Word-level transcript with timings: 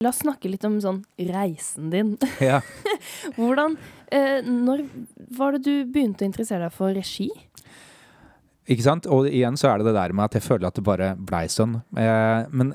La 0.00 0.08
oss 0.14 0.22
snakke 0.22 0.48
litt 0.48 0.62
om 0.64 0.78
sånn 0.80 1.02
reisen 1.28 1.90
din. 1.92 2.14
Ja. 2.40 2.62
Hvordan 3.36 3.74
eh, 4.08 4.38
Når 4.40 4.86
var 5.36 5.52
det 5.52 5.66
du 5.66 5.90
begynte 5.92 6.24
å 6.24 6.30
interessere 6.30 6.64
deg 6.64 6.72
for 6.72 6.94
regi? 6.96 7.26
Ikke 8.64 8.86
sant? 8.86 9.04
Og 9.12 9.28
igjen 9.28 9.58
så 9.60 9.68
er 9.68 9.82
det 9.82 9.90
det 9.90 9.98
der 9.98 10.14
med 10.16 10.30
at 10.30 10.38
jeg 10.38 10.46
føler 10.46 10.70
at 10.70 10.78
det 10.78 10.86
bare 10.86 11.10
blei 11.20 11.42
sånn. 11.52 11.82
Eh, 12.00 12.48
men 12.48 12.72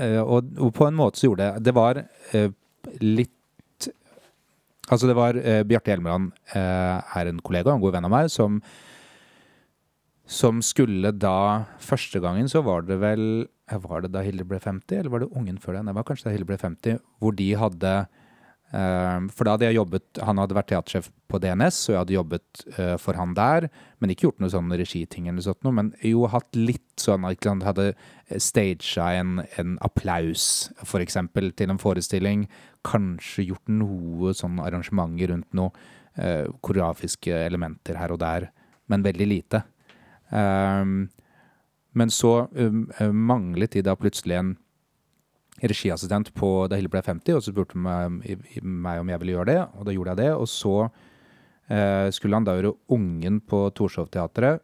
eh, 0.00 0.22
og, 0.22 0.48
og 0.56 0.72
på 0.78 0.88
en 0.88 0.96
måte 0.96 1.20
så 1.20 1.28
gjorde 1.28 1.50
det 1.50 1.66
Det 1.68 1.76
var 1.76 2.00
eh, 2.00 2.48
litt 3.04 3.90
Altså, 4.88 5.04
det 5.04 5.18
var 5.20 5.36
eh, 5.36 5.60
Bjarte 5.68 5.92
Hjelmeland 5.92 6.32
eh, 6.56 6.96
er 7.20 7.28
en 7.28 7.44
kollega, 7.44 7.74
en 7.76 7.84
god 7.84 7.98
venn 7.98 8.08
av 8.08 8.14
meg, 8.14 8.32
som 8.32 8.62
som 10.28 10.64
skulle 10.64 11.12
da 11.12 11.68
Første 11.80 12.24
gangen 12.24 12.48
så 12.48 12.64
var 12.64 12.88
det 12.88 12.96
vel 13.04 13.28
Var 13.68 14.04
det 14.04 14.12
da 14.14 14.22
Hilde 14.24 14.46
ble 14.48 14.60
50, 14.62 14.96
eller 15.00 15.12
var 15.12 15.24
det 15.24 15.34
ungen 15.36 15.58
før 15.60 15.76
det? 15.76 15.84
Det 15.88 15.98
var 15.98 16.06
kanskje 16.08 16.28
da 16.28 16.32
Hilde 16.34 16.48
ble 16.48 16.58
50, 16.60 17.02
hvor 17.20 17.34
de 17.36 17.48
hadde 17.60 17.92
eh, 18.72 19.26
For 19.34 19.44
da 19.44 19.54
hadde 19.54 19.68
jeg 19.68 19.76
jobbet 19.76 20.20
Han 20.24 20.40
hadde 20.40 20.56
vært 20.56 20.70
teatersjef 20.72 21.10
på 21.28 21.40
DNS, 21.42 21.80
og 21.88 21.92
jeg 21.92 22.00
hadde 22.00 22.16
jobbet 22.16 22.64
eh, 22.76 22.94
for 23.02 23.20
han 23.20 23.34
der. 23.36 23.68
Men 24.00 24.14
ikke 24.14 24.28
gjort 24.28 24.40
noe 24.40 24.52
sånn 24.54 24.72
regiting 24.72 25.28
eller 25.28 25.44
sånt 25.44 25.60
noe, 25.66 25.76
men 25.76 25.92
jo 26.06 26.24
hatt 26.32 26.56
litt 26.56 26.86
sånn 27.02 27.28
at 27.28 27.50
han 27.50 27.64
Hadde 27.66 27.90
stagea 28.40 29.10
en, 29.20 29.38
en 29.60 29.76
applaus, 29.84 30.70
eksempel, 30.96 31.52
til 31.52 31.74
en 31.74 31.80
forestilling. 31.82 32.48
Kanskje 32.88 33.50
gjort 33.50 33.72
noe 33.72 34.32
sånn 34.36 34.60
arrangementer 34.64 35.34
rundt 35.34 35.52
noe 35.56 35.72
eh, 36.16 36.48
koreografiske 36.64 37.44
elementer 37.46 38.00
her 38.00 38.14
og 38.14 38.22
der, 38.24 38.48
men 38.88 39.04
veldig 39.04 39.28
lite. 39.28 39.64
Um, 40.28 41.08
men 41.98 42.12
så 42.14 42.32
um, 42.54 42.86
manglet 43.12 43.74
de 43.74 43.84
da 43.86 43.96
plutselig 43.98 44.38
en 44.38 44.54
regiassistent 45.58 46.30
på 46.38 46.52
da 46.70 46.78
Hilde 46.78 46.92
ble 46.92 47.02
50, 47.02 47.34
og 47.34 47.42
så 47.42 47.52
spurte 47.52 47.78
meg, 47.82 48.22
meg 48.62 49.02
om 49.02 49.10
jeg 49.10 49.22
ville 49.22 49.36
gjøre 49.36 49.50
det, 49.50 49.60
og 49.74 49.88
da 49.88 49.94
gjorde 49.94 50.14
jeg 50.14 50.20
det. 50.22 50.30
Og 50.38 50.48
så 50.50 50.76
uh, 50.86 52.06
skulle 52.14 52.38
han 52.38 52.46
da 52.46 52.56
gjøre 52.58 52.76
Ungen 52.94 53.40
på 53.42 53.66
Torshov-teatret. 53.74 54.62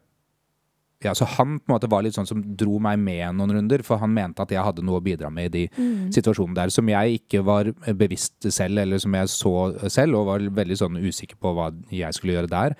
Ja, 1.03 1.11
så 1.13 1.27
han 1.27 1.59
på 1.59 1.69
en 1.69 1.75
måte 1.75 1.89
var 1.91 2.05
litt 2.05 2.15
sånn 2.15 2.27
som 2.27 2.39
dro 2.57 2.79
meg 2.81 2.97
med 3.01 3.35
noen 3.37 3.57
runder, 3.57 3.83
for 3.85 3.99
han 4.01 4.13
mente 4.15 4.41
at 4.41 4.53
jeg 4.53 4.63
hadde 4.63 4.85
noe 4.85 5.01
å 5.01 5.03
bidra 5.05 5.29
med 5.33 5.51
i 5.51 5.53
de 5.53 5.63
mm. 5.75 6.13
situasjonene 6.15 6.57
der, 6.57 6.71
som 6.73 6.87
jeg 6.89 7.19
ikke 7.19 7.43
var 7.45 7.69
bevisst 7.99 8.47
selv, 8.47 8.79
eller 8.81 9.01
som 9.03 9.13
jeg 9.19 9.29
så 9.33 9.53
selv, 9.91 10.21
og 10.21 10.31
var 10.31 10.47
veldig 10.63 10.79
sånn 10.79 10.97
usikker 11.03 11.37
på 11.41 11.51
hva 11.57 11.69
jeg 11.93 12.15
skulle 12.15 12.39
gjøre 12.39 12.51
der. 12.53 12.77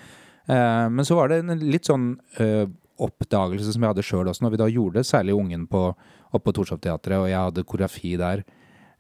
Uh, 0.48 0.88
men 0.94 1.06
så 1.06 1.20
var 1.20 1.30
det 1.30 1.44
en 1.44 1.68
litt 1.68 1.90
sånn 1.90 2.16
uh, 2.40 2.66
oppdagelse 3.02 3.74
som 3.74 3.84
jeg 3.84 3.94
hadde 3.94 4.06
sjøl 4.06 4.30
også, 4.32 4.46
når 4.46 4.54
vi 4.54 4.62
da 4.62 4.70
gjorde 4.72 5.00
det, 5.00 5.10
særlig 5.10 5.36
Ungen 5.36 5.68
på, 5.72 5.90
oppe 6.32 6.44
på 6.46 6.56
Torshov-teatret, 6.60 7.18
og 7.20 7.30
jeg 7.30 7.42
hadde 7.50 7.66
koreografi 7.68 8.16
der, 8.20 8.44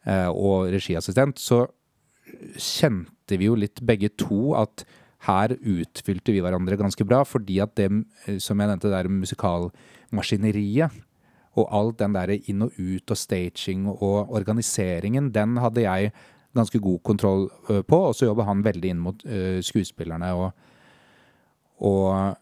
uh, 0.07 0.29
og 0.31 0.69
regiassistent, 0.73 1.39
så 1.41 1.65
kjente 2.59 3.39
vi 3.39 3.49
jo 3.49 3.57
litt 3.57 3.81
begge 3.85 4.11
to 4.19 4.55
at 4.59 4.85
her 5.25 5.55
utfylte 5.55 6.33
vi 6.33 6.41
hverandre 6.43 6.77
ganske 6.77 7.05
bra, 7.07 7.23
fordi 7.25 7.59
at 7.63 7.73
det, 7.79 7.89
som 8.43 8.59
jeg 8.59 8.69
nevnte, 8.69 8.91
det 8.91 8.97
der 8.97 9.09
musikalmaskineriet, 9.09 11.01
og 11.55 11.69
alt 11.71 12.01
den 12.01 12.15
der 12.17 12.33
inn 12.35 12.65
og 12.65 12.75
ut 12.75 13.11
og 13.13 13.17
staging 13.17 13.85
og 13.87 14.33
organiseringen, 14.35 15.29
den 15.33 15.55
hadde 15.63 15.85
jeg 15.85 16.11
ganske 16.55 16.81
god 16.83 16.99
kontroll 17.07 17.45
på, 17.87 17.99
og 18.09 18.15
så 18.15 18.27
jobber 18.27 18.49
han 18.49 18.63
veldig 18.65 18.91
inn 18.91 18.99
mot 19.03 19.23
skuespillerne 19.63 20.33
og 20.35 20.49
og 21.83 22.35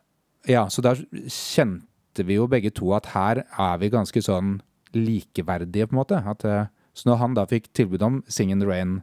ja, 0.50 0.68
så 0.70 0.84
da 0.84 0.96
kjente 0.96 2.26
vi 2.28 2.38
jo 2.38 2.50
begge 2.52 2.74
to 2.76 2.92
at 2.96 3.10
her 3.14 3.44
er 3.48 3.82
vi 3.82 3.92
ganske 3.94 4.22
sånn 4.24 4.58
likeverdige, 4.94 5.88
på 5.88 5.96
en 5.96 6.02
måte. 6.02 6.20
At, 6.30 6.46
eh, 6.46 6.70
så 6.94 7.10
når 7.10 7.20
han 7.22 7.38
da 7.38 7.48
fikk 7.50 7.72
tilbud 7.74 8.04
om 8.06 8.22
Sing 8.28 8.52
in 8.52 8.60
the 8.62 8.68
Rain 8.70 9.02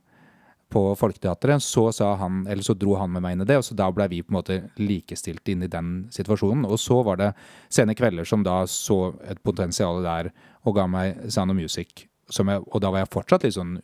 på 0.70 0.82
Folketeatret, 0.94 1.62
så, 1.62 1.88
han, 2.20 2.44
så 2.62 2.76
dro 2.78 2.94
han 3.00 3.10
med 3.10 3.24
meg 3.24 3.34
inn 3.34 3.42
i 3.42 3.48
det, 3.48 3.56
og 3.58 3.66
så 3.66 3.74
da 3.74 3.88
ble 3.90 4.06
vi 4.12 4.20
på 4.22 4.30
en 4.30 4.38
måte 4.38 4.58
likestilt 4.78 5.48
inn 5.50 5.64
i 5.66 5.70
den 5.70 6.06
situasjonen. 6.14 6.62
Og 6.68 6.78
så 6.78 7.00
var 7.06 7.18
det 7.18 7.32
Sene 7.72 7.96
Kvelder 7.98 8.28
som 8.28 8.44
da 8.46 8.62
så 8.70 9.16
et 9.26 9.42
potensial 9.42 10.04
der 10.06 10.30
og 10.62 10.76
ga 10.78 10.86
meg 10.90 11.26
Sound 11.32 11.50
of 11.50 11.58
Music. 11.58 12.06
Jeg, 12.30 12.62
og 12.62 12.78
da 12.78 12.92
var 12.92 13.02
jeg 13.02 13.10
fortsatt 13.10 13.42
litt 13.42 13.56
sånn 13.56 13.80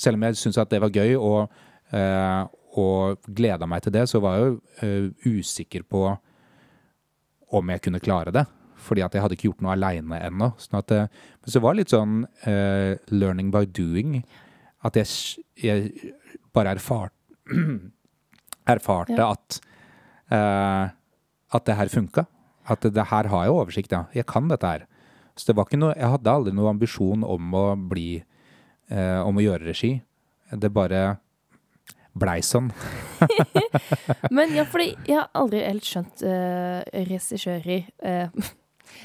Selv 0.00 0.16
om 0.16 0.22
jeg 0.24 0.38
syntes 0.40 0.56
at 0.56 0.70
det 0.72 0.78
var 0.80 0.94
gøy, 0.96 1.10
og, 1.20 1.50
eh, 1.92 2.44
og 2.80 3.26
gleda 3.36 3.66
meg 3.68 3.82
til 3.84 3.92
det, 3.92 4.06
så 4.08 4.16
var 4.24 4.38
jeg 4.38 4.46
jo 4.46 4.54
uh, 4.80 5.34
usikker 5.36 5.84
på 5.84 6.06
om 7.56 7.72
jeg 7.72 7.82
kunne 7.84 8.02
klare 8.02 8.32
det. 8.34 8.44
Fordi 8.80 9.04
at 9.04 9.14
jeg 9.14 9.22
hadde 9.24 9.36
ikke 9.36 9.50
gjort 9.50 9.64
noe 9.64 9.74
aleine 9.74 10.20
ennå. 10.24 10.52
Sånn 10.60 10.78
at, 10.80 10.92
uh, 10.94 11.08
men 11.42 11.52
så 11.52 11.62
var 11.62 11.74
det 11.74 11.82
litt 11.82 11.94
sånn 11.94 12.22
uh, 12.46 12.96
learning 13.12 13.50
by 13.54 13.66
doing. 13.68 14.20
At 14.86 14.96
jeg, 14.96 15.10
jeg 15.60 16.14
bare 16.56 16.76
erfart, 16.78 17.14
erfarte 18.74 19.18
ja. 19.18 19.32
at 19.34 19.62
at 20.30 21.64
det 21.66 21.74
her 21.74 21.88
funka. 21.90 22.22
At 22.70 22.84
det, 22.84 22.92
det, 22.94 23.08
her 23.10 23.26
har 23.32 23.40
jeg 23.42 23.50
oversikt, 23.50 23.90
ja. 23.90 24.04
Jeg 24.14 24.28
kan 24.30 24.46
dette 24.46 24.68
her. 24.68 24.84
Så 25.34 25.48
det 25.48 25.56
var 25.58 25.66
ikke 25.66 25.80
noe, 25.80 25.96
jeg 25.98 26.06
hadde 26.06 26.30
aldri 26.30 26.52
noen 26.54 26.76
ambisjon 26.76 27.24
om 27.26 27.56
å 27.58 27.64
bli 27.74 28.20
Om 28.90 29.38
å 29.38 29.42
gjøre 29.42 29.68
regi. 29.68 29.90
Det 30.50 30.70
bare 30.74 31.00
blei 32.18 32.40
sånn. 32.44 32.70
Men 34.36 34.54
ja, 34.56 34.64
fordi 34.68 34.94
jeg 35.06 35.18
har 35.18 35.28
aldri 35.36 35.62
helt 35.64 35.86
skjønt 35.86 36.24
uh, 36.26 36.80
regissører 36.94 37.84
uh, 38.02 38.48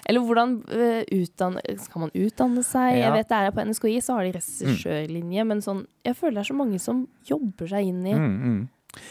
Eller 0.09 0.23
hvordan 0.25 0.57
uh, 0.65 1.01
utdanne 1.13 1.61
Skal 1.81 2.05
man 2.05 2.13
utdanne 2.17 2.63
seg? 2.65 2.95
Ja. 2.97 3.07
Jeg 3.07 3.17
vet 3.19 3.31
det 3.31 3.41
er 3.41 3.55
På 3.55 3.65
NSKI 3.69 3.97
så 4.03 4.17
har 4.17 4.27
de 4.27 4.33
regissørlinje, 4.37 5.43
mm. 5.43 5.51
men 5.51 5.61
sånn 5.65 5.83
Jeg 6.07 6.17
føler 6.17 6.39
det 6.39 6.45
er 6.45 6.49
så 6.51 6.57
mange 6.57 6.81
som 6.81 7.05
jobber 7.27 7.69
seg 7.69 7.91
inn 7.91 8.01
i, 8.05 8.15
mm, 8.15 8.33
mm. 8.41 8.59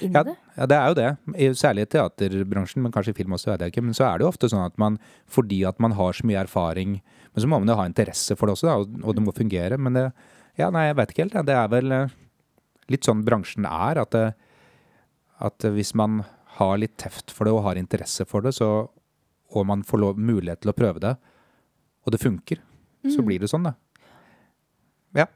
ja, 0.08 0.24
det. 0.26 0.36
Ja, 0.56 0.68
det 0.70 0.76
er 0.78 0.90
jo 0.90 0.96
det. 0.98 1.54
Særlig 1.58 1.86
i 1.86 1.90
teaterbransjen, 1.94 2.82
men 2.84 2.94
kanskje 2.94 3.14
i 3.14 3.18
film 3.18 3.34
også, 3.36 3.50
vet 3.50 3.64
jeg 3.64 3.74
ikke. 3.74 3.82
Men 3.84 3.96
så 3.96 4.06
er 4.06 4.18
det 4.18 4.24
jo 4.24 4.30
ofte 4.30 4.48
sånn 4.50 4.62
at 4.64 4.78
man, 4.80 5.00
fordi 5.26 5.64
at 5.68 5.82
man 5.82 5.96
har 5.98 6.14
så 6.14 6.26
mye 6.28 6.44
erfaring 6.44 7.00
Men 7.00 7.42
så 7.42 7.50
må 7.50 7.58
man 7.58 7.72
jo 7.72 7.76
ha 7.80 7.88
interesse 7.90 8.36
for 8.38 8.46
det 8.46 8.54
også, 8.54 8.68
da, 8.70 8.76
og, 8.82 9.00
og 9.02 9.16
det 9.16 9.24
må 9.26 9.34
fungere. 9.36 9.78
Men 9.78 9.98
det 9.98 10.08
Ja, 10.54 10.68
nei, 10.70 10.86
jeg 10.86 10.98
vet 11.00 11.10
ikke 11.10 11.24
helt. 11.24 11.40
Det 11.48 11.56
er 11.58 11.70
vel 11.72 11.96
litt 12.92 13.06
sånn 13.06 13.24
bransjen 13.26 13.68
er. 13.68 14.02
At, 14.02 14.14
det, 14.14 14.34
at 15.44 15.68
hvis 15.76 15.94
man 15.98 16.22
har 16.58 16.76
litt 16.80 16.96
teft 17.00 17.34
for 17.34 17.48
det 17.48 17.54
og 17.54 17.64
har 17.66 17.80
interesse 17.80 18.26
for 18.28 18.44
det, 18.44 18.54
så, 18.56 18.70
og 19.54 19.66
man 19.68 19.84
får 19.86 20.02
lov, 20.02 20.20
mulighet 20.20 20.64
til 20.64 20.74
å 20.74 20.76
prøve 20.76 21.02
det, 21.02 21.14
og 22.04 22.14
det 22.14 22.20
funker, 22.20 22.60
mm. 23.04 23.14
så 23.14 23.24
blir 23.26 23.42
det 23.42 23.50
sånn, 23.50 23.70
da. 23.70 23.74
Ja. 25.14 25.28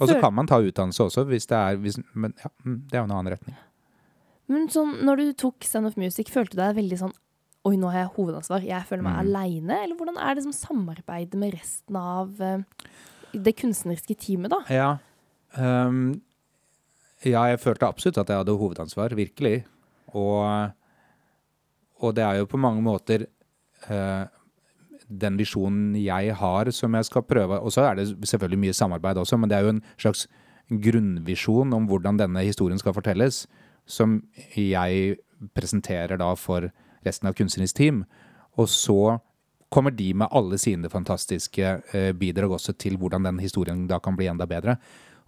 Og 0.00 0.08
så 0.08 0.16
kan 0.20 0.34
man 0.34 0.48
ta 0.48 0.60
utdannelse 0.60 1.04
også, 1.06 1.26
hvis 1.28 1.48
det 1.50 1.56
er 1.56 1.80
hvis, 1.80 1.98
Men 2.16 2.32
ja, 2.40 2.48
mm, 2.64 2.78
det 2.88 2.96
er 2.96 3.02
jo 3.02 3.08
en 3.08 3.16
annen 3.18 3.34
retning. 3.34 3.58
Men 4.50 4.70
sånn, 4.72 4.96
når 5.06 5.20
du 5.20 5.26
tok 5.44 5.66
Stand 5.66 5.90
Up 5.90 5.98
Music, 6.00 6.32
følte 6.32 6.56
du 6.56 6.62
deg 6.62 6.78
veldig 6.80 7.02
sånn 7.04 7.18
Oi, 7.68 7.74
nå 7.76 7.90
har 7.92 8.06
jeg 8.06 8.12
hovedansvar. 8.14 8.62
Jeg 8.64 8.86
føler 8.88 9.04
meg 9.04 9.18
mm. 9.18 9.20
aleine. 9.20 9.76
Eller 9.84 9.96
hvordan 9.98 10.16
er 10.16 10.38
det 10.38 10.46
som 10.46 10.54
samarbeidet 10.56 11.36
med 11.36 11.52
resten 11.52 11.98
av 12.00 12.38
uh, 12.40 12.86
det 13.36 13.52
kunstneriske 13.60 14.16
teamet, 14.16 14.54
da? 14.54 14.60
Ja. 14.72 14.86
Um, 15.60 16.22
ja, 17.24 17.44
jeg 17.50 17.60
følte 17.60 17.88
absolutt 17.88 18.18
at 18.22 18.30
jeg 18.32 18.40
hadde 18.40 18.56
hovedansvar, 18.56 19.14
virkelig. 19.18 19.64
Og, 20.16 20.70
og 22.00 22.14
det 22.16 22.24
er 22.24 22.40
jo 22.40 22.48
på 22.50 22.60
mange 22.60 22.82
måter 22.82 23.26
uh, 23.90 24.24
den 25.10 25.38
visjonen 25.38 25.94
jeg 25.98 26.34
har 26.38 26.70
som 26.74 26.94
jeg 26.94 27.06
skal 27.08 27.24
prøve 27.26 27.58
Og 27.58 27.72
så 27.74 27.88
er 27.88 27.98
det 27.98 28.06
selvfølgelig 28.28 28.58
mye 28.64 28.76
samarbeid 28.76 29.18
også, 29.18 29.36
men 29.36 29.50
det 29.50 29.58
er 29.58 29.66
jo 29.66 29.74
en 29.76 29.82
slags 29.98 30.26
grunnvisjon 30.70 31.72
om 31.74 31.88
hvordan 31.90 32.18
denne 32.20 32.44
historien 32.46 32.78
skal 32.78 32.94
fortelles, 32.94 33.46
som 33.86 34.20
jeg 34.54 35.16
presenterer 35.54 36.20
da 36.20 36.34
for 36.38 36.68
resten 37.06 37.26
av 37.26 37.34
kunstnerisk 37.34 37.76
team. 37.76 38.04
Og 38.54 38.68
så 38.70 39.18
kommer 39.70 39.90
de 39.94 40.12
med 40.14 40.30
alle 40.30 40.58
sine 40.58 40.90
fantastiske 40.90 41.76
uh, 41.94 42.12
bidrag 42.12 42.54
også 42.54 42.72
til 42.78 42.96
hvordan 42.96 43.26
den 43.26 43.38
historien 43.42 43.86
da 43.90 43.98
kan 43.98 44.16
bli 44.16 44.30
enda 44.30 44.46
bedre. 44.46 44.78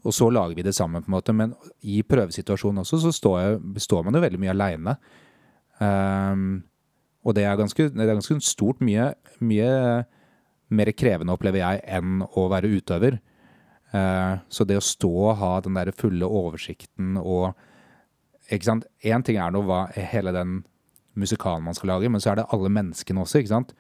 Og 0.03 0.15
så 0.15 0.29
lager 0.33 0.59
vi 0.59 0.65
det 0.67 0.75
sammen, 0.75 1.03
på 1.03 1.11
en 1.11 1.17
måte. 1.17 1.35
Men 1.37 1.55
i 1.83 2.01
prøvesituasjonen 2.07 2.83
også 2.83 2.99
så 3.05 3.13
står, 3.15 3.37
jeg, 3.41 3.61
står 3.87 4.07
man 4.07 4.19
jo 4.19 4.25
veldig 4.25 4.41
mye 4.43 4.55
aleine. 4.55 4.97
Um, 5.79 5.87
ehm, 5.87 6.55
og 7.23 7.37
det 7.39 7.45
er 7.47 7.59
ganske, 7.59 7.89
det 7.95 8.03
er 8.03 8.15
ganske 8.17 8.39
stort. 8.43 8.83
Mye, 8.83 9.13
mye, 9.39 9.69
mer 10.75 10.91
krevende, 10.99 11.37
opplever 11.37 11.63
jeg, 11.63 11.85
enn 11.99 12.25
å 12.27 12.49
være 12.51 12.73
utøver. 12.73 13.21
Uh, 13.93 14.41
så 14.51 14.67
det 14.67 14.81
å 14.81 14.85
stå 14.85 15.13
og 15.13 15.39
ha 15.39 15.53
den 15.63 15.77
der 15.77 15.93
fulle 15.95 16.27
oversikten 16.27 17.19
og 17.21 17.53
ikke 18.53 18.67
sant? 18.67 18.87
Én 19.05 19.23
ting 19.25 19.39
er 19.41 19.53
nå 19.53 19.63
hva 19.69 19.85
hele 19.95 20.33
den 20.35 20.63
musikalen 21.19 21.65
man 21.67 21.77
skal 21.77 21.93
lage, 21.93 22.11
men 22.11 22.21
så 22.21 22.33
er 22.33 22.41
det 22.41 22.49
alle 22.53 22.73
menneskene 22.73 23.23
også. 23.23 23.41
ikke 23.41 23.53
sant? 23.53 23.75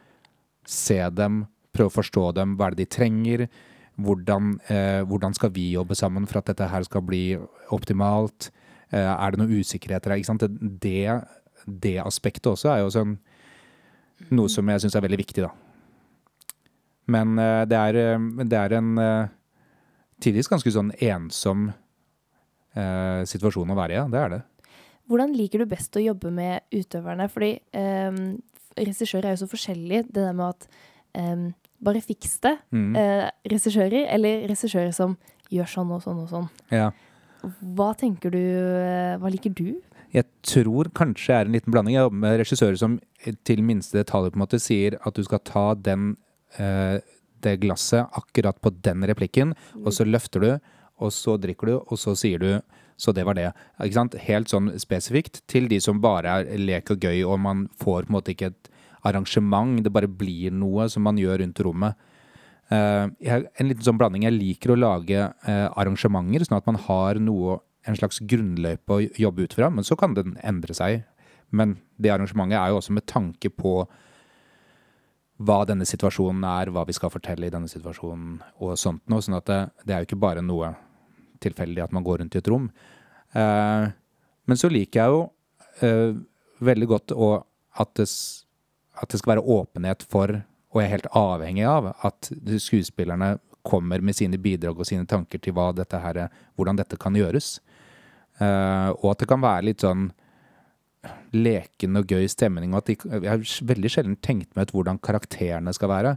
Se 0.68 0.98
dem, 1.10 1.46
prøve 1.74 1.90
å 1.90 1.96
forstå 1.96 2.26
dem, 2.36 2.56
hva 2.56 2.68
er 2.68 2.76
det 2.76 2.84
de 2.84 2.94
trenger? 2.96 3.46
Hvordan, 4.02 4.56
eh, 4.68 5.02
hvordan, 5.08 5.34
skal 5.34 5.52
vi 5.54 5.72
jobbe 5.72 5.96
sammen 5.98 6.26
for 6.26 6.40
at 6.40 6.50
dette 6.50 6.68
her 6.68 6.86
skal 6.86 7.04
bli 7.06 7.36
optimalt? 7.74 8.50
Eh, 8.92 8.98
er 9.00 9.30
det 9.30 9.40
noen 9.40 9.60
usikkerheter 9.60 10.14
her? 10.14 10.48
Det, 10.82 11.04
det, 11.66 11.98
aspektet 12.02 12.50
også 12.52 12.72
er 12.72 12.82
jo 12.82 12.90
sånn, 12.94 13.18
noe 14.30 14.50
som 14.52 14.68
jeg 14.68 14.84
syns 14.84 14.96
er 14.96 15.06
veldig 15.06 15.20
viktig, 15.22 15.46
da. 15.46 15.52
Men 17.12 17.38
eh, 17.38 17.62
det, 17.68 17.78
er, 17.78 18.18
det 18.46 18.58
er 18.58 18.76
en 18.78 18.92
tidvis 20.22 20.50
ganske 20.50 20.70
sånn 20.72 20.92
ensom 21.02 21.70
eh, 22.76 23.22
situasjon 23.28 23.72
å 23.72 23.78
være 23.78 23.96
i. 23.96 24.00
Ja. 24.00 24.06
Det 24.10 24.20
er 24.20 24.34
det. 24.36 24.40
Hvordan 25.10 25.34
liker 25.36 25.62
du 25.62 25.68
best 25.70 25.96
å 25.98 26.02
jobbe 26.02 26.30
med 26.34 26.62
utøverne? 26.72 27.28
Fordi 27.32 27.52
eh, 27.76 28.20
regissører 28.78 29.30
er 29.30 29.36
jo 29.36 29.42
så 29.44 29.50
forskjellige. 29.50 30.06
Det 30.08 30.22
der 30.22 30.36
med 30.38 30.54
at 30.54 30.68
eh, 31.18 31.48
bare 31.82 32.02
fiks 32.04 32.38
det, 32.44 32.56
mm. 32.74 32.90
eh, 32.98 33.28
regissører, 33.50 34.06
eller 34.14 34.44
regissører 34.50 34.92
som 34.96 35.16
gjør 35.52 35.70
sånn 35.70 35.94
og 35.94 36.04
sånn 36.04 36.20
og 36.22 36.28
sånn. 36.30 36.50
Ja. 36.72 36.90
Hva 37.42 37.90
tenker 37.98 38.30
du 38.30 38.38
eh, 38.38 39.16
Hva 39.18 39.30
liker 39.32 39.50
du? 39.58 39.80
Jeg 40.12 40.28
tror 40.46 40.90
kanskje 40.94 41.34
er 41.34 41.48
en 41.48 41.56
liten 41.56 41.72
blanding. 41.72 41.96
Jeg 41.96 42.04
jobber 42.04 42.20
med 42.22 42.36
regissører 42.42 42.78
som 42.78 42.98
til 43.48 43.64
minste 43.64 43.96
detalj 43.96 44.30
på 44.30 44.38
en 44.38 44.44
måte 44.44 44.60
sier 44.62 44.98
at 45.00 45.16
du 45.16 45.24
skal 45.24 45.40
ta 45.48 45.64
den, 45.74 46.14
eh, 46.60 47.00
det 47.42 47.56
glasset 47.64 48.12
akkurat 48.18 48.60
på 48.62 48.74
den 48.84 49.02
replikken, 49.08 49.56
og 49.80 49.90
så 49.96 50.06
løfter 50.06 50.44
du, 50.44 50.50
og 51.02 51.10
så 51.16 51.38
drikker 51.40 51.72
du, 51.72 51.74
og 51.80 51.98
så 51.98 52.14
sier 52.18 52.38
du 52.38 52.50
så 53.02 53.10
det 53.12 53.24
var 53.26 53.34
det. 53.34 53.50
Helt 54.28 54.52
sånn 54.52 54.68
spesifikt 54.78 55.40
til 55.50 55.66
de 55.70 55.80
som 55.82 55.98
bare 56.02 56.36
er 56.42 56.60
lek 56.60 56.92
og 56.94 57.02
gøy, 57.02 57.24
og 57.26 57.40
man 57.42 57.64
får 57.80 58.04
på 58.04 58.12
en 58.12 58.14
måte 58.14 58.34
ikke 58.34 58.52
et 58.52 58.70
arrangement. 59.08 59.82
Det 59.82 59.92
bare 59.92 60.10
blir 60.10 60.54
noe 60.54 60.88
som 60.92 61.04
man 61.06 61.18
gjør 61.20 61.42
rundt 61.42 61.62
rommet. 61.64 62.08
Uh, 62.72 63.10
jeg, 63.20 63.48
en 63.60 63.68
liten 63.68 63.84
sånn 63.84 63.98
blanding. 64.00 64.26
Jeg 64.26 64.38
liker 64.38 64.72
å 64.72 64.78
lage 64.78 65.26
uh, 65.44 65.68
arrangementer, 65.78 66.46
sånn 66.46 66.60
at 66.60 66.68
man 66.70 66.80
har 66.86 67.20
noe, 67.20 67.60
en 67.82 67.98
slags 67.98 68.20
grunnløype 68.30 68.94
å 68.94 69.02
jobbe 69.18 69.48
ut 69.48 69.56
fra. 69.58 69.68
Men 69.74 69.86
så 69.86 69.98
kan 69.98 70.14
den 70.16 70.36
endre 70.46 70.76
seg. 70.76 71.02
Men 71.52 71.76
det 72.00 72.12
arrangementet 72.14 72.60
er 72.60 72.72
jo 72.72 72.78
også 72.78 72.94
med 72.96 73.08
tanke 73.10 73.50
på 73.52 73.82
hva 75.42 75.58
denne 75.66 75.84
situasjonen 75.88 76.44
er, 76.46 76.70
hva 76.70 76.84
vi 76.86 76.94
skal 76.94 77.10
fortelle 77.10 77.48
i 77.48 77.52
denne 77.52 77.68
situasjonen 77.68 78.36
og 78.62 78.76
sånt 78.78 79.02
noe. 79.10 79.24
Sånn 79.24 79.36
at 79.40 79.48
det, 79.50 79.58
det, 79.82 79.90
er 79.90 80.04
jo 80.04 80.12
ikke 80.12 80.22
bare 80.22 80.44
noe 80.46 80.70
tilfeldig 81.42 81.82
at 81.82 81.96
man 81.96 82.06
går 82.06 82.22
rundt 82.22 82.38
i 82.38 82.40
et 82.40 82.50
rom. 82.52 82.70
Uh, 83.34 83.90
men 84.46 84.58
så 84.58 84.70
liker 84.70 85.02
jeg 85.02 85.16
jo 85.16 85.22
veldig 86.62 86.86
godt 86.86 87.14
at 87.82 87.92
det 87.98 88.06
at 89.00 89.08
det 89.12 89.20
skal 89.20 89.36
være 89.36 89.46
åpenhet 89.56 90.04
for, 90.10 90.42
og 90.72 90.80
jeg 90.80 90.88
er 90.88 90.94
helt 90.96 91.12
avhengig 91.16 91.64
av, 91.68 91.92
at 92.04 92.30
skuespillerne 92.60 93.36
kommer 93.62 94.02
med 94.02 94.16
sine 94.18 94.40
bidrag 94.42 94.80
og 94.80 94.88
sine 94.88 95.06
tanker 95.06 95.40
til 95.42 95.54
dette 95.76 96.00
her, 96.02 96.26
hvordan 96.56 96.76
dette 96.76 96.98
kan 97.00 97.14
gjøres. 97.14 97.60
Uh, 98.40 98.90
og 99.02 99.12
at 99.12 99.22
det 99.22 99.28
kan 99.30 99.42
være 99.42 99.66
litt 99.68 99.84
sånn 99.84 100.08
leken 101.34 101.98
og 101.98 102.10
gøy 102.10 102.26
stemning. 102.30 102.72
og 102.72 102.82
at 102.82 102.86
de, 102.86 102.96
Jeg 103.22 103.30
har 103.30 103.44
veldig 103.68 103.90
sjelden 103.90 104.16
tenkt 104.16 104.56
meg 104.56 104.66
ut 104.66 104.74
hvordan 104.74 104.98
karakterene 104.98 105.72
skal 105.72 105.92
være. 105.92 106.16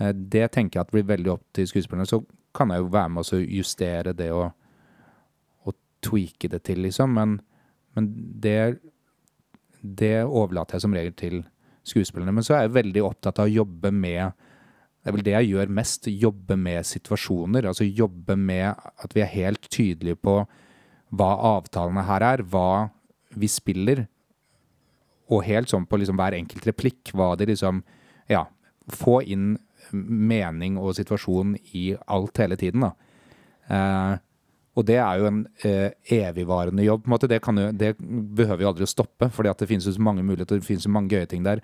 Uh, 0.00 0.12
det 0.12 0.50
tenker 0.52 0.78
jeg 0.78 0.86
at 0.86 0.92
blir 0.92 1.08
veldig 1.08 1.32
opp 1.32 1.44
til 1.56 1.68
skuespillerne. 1.68 2.08
Så 2.08 2.24
kan 2.56 2.70
jeg 2.70 2.82
jo 2.82 2.92
være 2.92 3.08
med 3.08 3.24
å 3.24 3.40
justere 3.40 4.12
det 4.16 4.30
og, 4.32 4.50
og 5.64 5.76
tweake 6.04 6.50
det 6.52 6.62
til, 6.64 6.82
liksom. 6.84 7.14
Men, 7.16 7.38
men 7.96 8.12
det, 8.42 8.78
det 9.80 10.24
overlater 10.24 10.76
jeg 10.76 10.86
som 10.86 10.96
regel 10.96 11.16
til 11.16 11.44
skuespillerne. 11.86 12.34
Men 12.34 12.46
så 12.46 12.56
er 12.56 12.66
jeg 12.66 12.76
veldig 12.76 13.04
opptatt 13.06 13.40
av 13.42 13.48
å 13.48 13.56
jobbe 13.62 13.92
med 13.94 14.32
Det 15.06 15.12
er 15.12 15.14
vel 15.14 15.22
det 15.22 15.34
jeg 15.36 15.50
gjør 15.52 15.68
mest. 15.70 16.08
Jobbe 16.10 16.56
med 16.58 16.86
situasjoner. 16.88 17.68
Altså 17.70 17.86
jobbe 17.86 18.34
med 18.34 18.74
at 18.74 19.12
vi 19.14 19.22
er 19.22 19.30
helt 19.30 19.68
tydelige 19.70 20.18
på 20.18 20.40
hva 21.14 21.28
avtalene 21.54 22.02
her 22.08 22.24
er, 22.26 22.42
hva 22.42 22.88
vi 23.38 23.46
spiller. 23.46 24.08
Og 25.30 25.44
helt 25.46 25.70
sånn 25.70 25.86
på 25.86 26.00
liksom 26.00 26.18
hver 26.18 26.34
enkelt 26.34 26.66
replikk. 26.66 27.14
Hva 27.14 27.36
det 27.38 27.52
liksom 27.52 27.84
Ja, 28.26 28.48
få 28.90 29.20
inn 29.22 29.52
mening 29.94 30.74
og 30.82 30.96
situasjon 30.98 31.54
i 31.78 31.92
alt 32.10 32.38
hele 32.42 32.56
tiden, 32.58 32.82
da. 32.82 32.90
Eh, 33.70 34.18
og 34.76 34.84
det 34.84 34.98
er 35.00 35.20
jo 35.20 35.28
en 35.30 35.42
eh, 35.64 35.90
evigvarende 36.12 36.84
jobb. 36.84 37.06
Det, 37.24 37.40
jo, 37.40 37.68
det 37.72 37.92
behøver 38.36 38.64
jo 38.64 38.70
aldri 38.70 38.84
å 38.84 38.90
stoppe, 38.90 39.30
for 39.32 39.48
det 39.48 39.68
finnes 39.68 39.86
jo 39.88 39.94
så 39.96 40.04
mange 40.04 40.24
muligheter, 40.26 40.60
det 40.60 40.68
finnes 40.68 40.84
jo 40.84 40.92
mange 40.92 41.16
gøye 41.16 41.28
ting 41.30 41.46
der. 41.46 41.62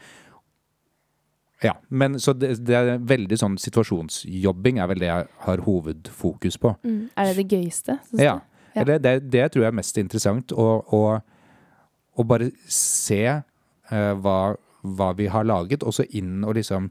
Ja, 1.62 1.76
men 1.88 2.18
Så 2.18 2.32
det, 2.32 2.56
det 2.66 2.74
er 2.74 2.96
veldig 2.98 3.38
sånn 3.38 3.58
situasjonsjobbing 3.60 4.80
er 4.82 4.88
vel 4.90 5.02
det 5.02 5.10
jeg 5.10 5.28
har 5.44 5.62
hovedfokus 5.62 6.58
på. 6.58 6.74
Mm. 6.82 7.04
Er 7.14 7.28
det 7.28 7.36
det 7.38 7.46
gøyeste? 7.52 7.98
Ja. 8.18 8.40
ja. 8.74 8.84
Det, 8.88 8.98
det, 9.04 9.14
det, 9.30 9.44
tror 9.52 9.66
jeg 9.66 9.70
er 9.70 9.78
mest 9.78 10.00
interessant. 10.00 10.56
Å 10.56 12.26
bare 12.26 12.50
se 12.66 13.22
eh, 13.28 14.12
hva, 14.24 14.38
hva, 14.82 15.12
vi 15.20 15.28
har 15.30 15.46
laget, 15.46 15.84
og 15.86 15.94
så 15.94 16.08
inn 16.10 16.42
og 16.42 16.58
liksom 16.60 16.90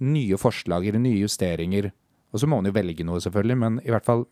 Nye 0.00 0.38
forslag 0.40 0.86
eller 0.88 1.02
nye 1.04 1.18
justeringer. 1.20 1.90
Og 2.32 2.40
så 2.40 2.46
må 2.48 2.56
man 2.56 2.70
jo 2.70 2.72
velge 2.72 3.04
noe, 3.04 3.18
selvfølgelig, 3.20 3.56
men 3.60 3.74
i 3.84 3.90
hvert 3.92 4.06
fall 4.06 4.22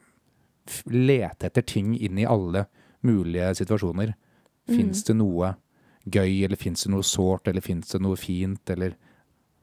lete 0.90 1.48
etter 1.48 1.64
ting 1.66 1.94
inn 1.96 2.18
i 2.18 2.26
alle 2.28 2.66
mulige 3.06 3.54
situasjoner. 3.62 4.14
Mm. 4.68 4.74
Fins 4.76 5.04
det 5.08 5.16
noe 5.18 5.54
gøy, 6.08 6.44
eller 6.46 6.60
fins 6.60 6.84
det 6.84 6.92
noe 6.92 7.06
sårt, 7.06 7.48
eller 7.48 7.64
fins 7.64 7.92
det 7.92 8.00
noe 8.04 8.16
fint, 8.20 8.62
eller 8.72 8.94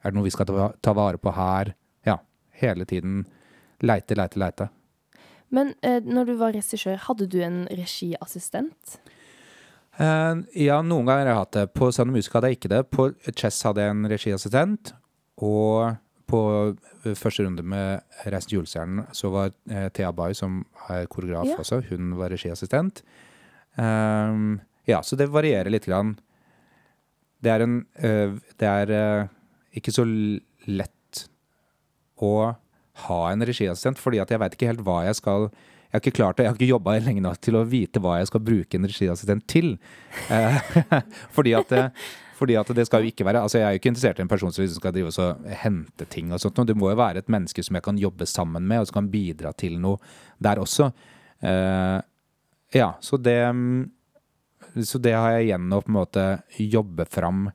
er 0.02 0.12
det 0.12 0.18
noe 0.18 0.26
vi 0.26 0.34
skal 0.34 0.48
ta, 0.48 0.70
ta 0.82 0.94
vare 0.96 1.18
på 1.18 1.34
her? 1.34 1.74
Ja, 2.06 2.20
hele 2.60 2.86
tiden 2.88 3.24
leite, 3.82 4.16
leite, 4.18 4.40
leite. 4.40 4.68
Men 5.48 5.74
eh, 5.82 6.02
når 6.02 6.30
du 6.30 6.34
var 6.40 6.54
regissør, 6.56 6.98
hadde 7.06 7.28
du 7.30 7.38
en 7.44 7.64
regiassistent? 7.70 8.98
Eh, 9.96 10.34
ja, 10.66 10.80
noen 10.82 11.06
ganger 11.06 11.26
har 11.26 11.32
jeg 11.32 11.40
hatt 11.40 11.58
det. 11.58 11.66
På 11.76 11.90
Sound 11.94 12.12
Music 12.14 12.34
hadde 12.34 12.50
jeg 12.50 12.60
ikke 12.60 12.72
det. 12.72 12.82
På 12.92 13.10
Chess 13.32 13.62
hadde 13.66 13.84
jeg 13.84 13.94
en 13.94 14.08
regiassistent. 14.10 14.92
Og 15.44 15.96
på 16.30 16.40
eh, 17.04 17.14
første 17.18 17.46
runde 17.46 17.62
med 17.66 18.02
Reisen 18.26 18.50
til 18.50 18.58
julestjernen 18.60 19.06
så 19.16 19.30
var 19.34 19.52
eh, 19.70 19.88
Thea 19.94 20.12
Bay, 20.16 20.34
som 20.34 20.64
er 20.90 21.06
koreograf 21.10 21.48
ja. 21.48 21.58
også, 21.62 21.82
hun 21.90 22.16
var 22.18 22.32
regiassistent. 22.34 23.02
Um, 23.76 24.58
ja, 24.88 25.02
så 25.04 25.18
det 25.18 25.28
varierer 25.28 25.70
litt. 25.70 25.86
Grann. 25.86 26.14
Det 27.44 27.52
er 27.52 27.64
en 27.66 27.80
uh, 28.00 28.38
Det 28.56 28.68
er 28.68 28.92
uh, 28.96 29.28
ikke 29.76 29.92
så 29.92 30.06
lett 30.06 31.26
å 32.16 32.32
ha 33.06 33.18
en 33.28 33.44
regiassistent, 33.44 34.00
fordi 34.00 34.22
at 34.22 34.32
jeg 34.32 34.40
veit 34.40 34.56
ikke 34.56 34.70
helt 34.70 34.84
hva 34.86 35.02
jeg 35.04 35.18
skal 35.20 35.50
jeg 35.86 36.00
har 36.00 36.02
ikke 36.02 36.16
klart 36.16 36.36
det, 36.38 36.44
jeg 36.44 36.50
har 36.50 36.56
ikke 36.58 36.72
jobba 36.72 36.94
lenge 36.98 37.22
nok 37.22 37.38
til 37.44 37.56
å 37.56 37.66
vite 37.68 38.00
hva 38.02 38.16
jeg 38.18 38.28
skal 38.28 38.42
bruke 38.44 38.76
en 38.76 38.88
regiassistent 38.90 39.44
til. 39.48 39.68
fordi 41.36 41.52
at 41.56 41.70
fordi 42.36 42.56
at 42.60 42.70
det 42.76 42.86
skal 42.88 43.04
jo 43.04 43.12
ikke 43.12 43.26
være 43.26 43.42
Altså, 43.44 43.60
jeg 43.60 43.66
er 43.66 43.74
jo 43.74 43.80
ikke 43.80 43.90
interessert 43.92 44.20
i 44.20 44.24
en 44.24 44.30
person 44.30 44.52
som 44.52 44.62
liksom 44.62 44.80
skal 44.80 44.94
drive 44.94 45.12
og 45.24 45.50
hente 45.62 46.06
ting 46.12 46.32
og 46.32 46.42
sånt. 46.42 46.62
Det 46.68 46.76
må 46.76 46.90
jo 46.92 47.00
være 47.00 47.22
et 47.22 47.32
menneske 47.32 47.64
som 47.64 47.78
jeg 47.78 47.86
kan 47.86 47.98
jobbe 48.00 48.28
sammen 48.28 48.66
med, 48.68 48.82
og 48.82 48.88
som 48.88 49.00
kan 49.00 49.10
bidra 49.12 49.52
til 49.56 49.78
noe 49.80 50.00
der 50.42 50.60
også. 50.62 50.90
Uh, 51.44 52.00
ja, 52.74 52.94
så 53.00 53.16
det 53.16 53.38
Så 54.84 54.98
det 54.98 55.12
har 55.12 55.30
jeg 55.32 55.46
igjen 55.46 55.72
å 55.72 55.80
på 55.80 55.88
en 55.88 55.96
måte 55.96 56.22
jobbe 56.58 57.06
fram 57.08 57.46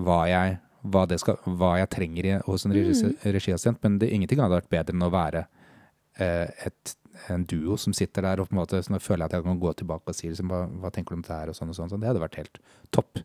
hva 0.00 0.22
jeg, 0.28 0.56
hva 0.80 1.04
skal, 1.20 1.36
hva 1.44 1.74
jeg 1.76 1.90
trenger 1.92 2.24
i, 2.24 2.36
hos 2.46 2.64
en 2.64 2.72
mm. 2.72 3.18
regiassistent. 3.24 3.82
Men 3.82 3.98
det, 4.00 4.08
ingenting 4.08 4.40
hadde 4.40 4.56
vært 4.56 4.72
bedre 4.72 4.96
enn 4.96 5.04
å 5.04 5.12
være 5.12 5.44
uh, 5.44 6.48
et 6.64 6.96
en 7.28 7.44
duo 7.44 7.76
som 7.76 7.92
sitter 7.92 8.24
der 8.24 8.40
og 8.40 8.48
på 8.48 8.56
en 8.56 8.60
måte 8.62 8.80
så 8.82 8.98
føler 8.98 9.24
jeg 9.24 9.28
at 9.28 9.36
jeg 9.36 9.44
kan 9.46 9.60
gå 9.60 9.72
tilbake 9.78 10.12
og 10.12 10.16
si 10.16 10.30
liksom, 10.30 10.48
hva, 10.50 10.64
hva 10.80 10.90
tenker 10.94 11.14
du 11.14 11.20
om 11.20 11.24
det 11.26 11.34
her 11.34 11.52
og 11.52 11.58
sånn 11.58 11.72
og 11.72 11.76
sånn. 11.76 12.00
Det 12.00 12.08
hadde 12.08 12.22
vært 12.22 12.38
helt 12.40 12.60
topp 12.94 13.20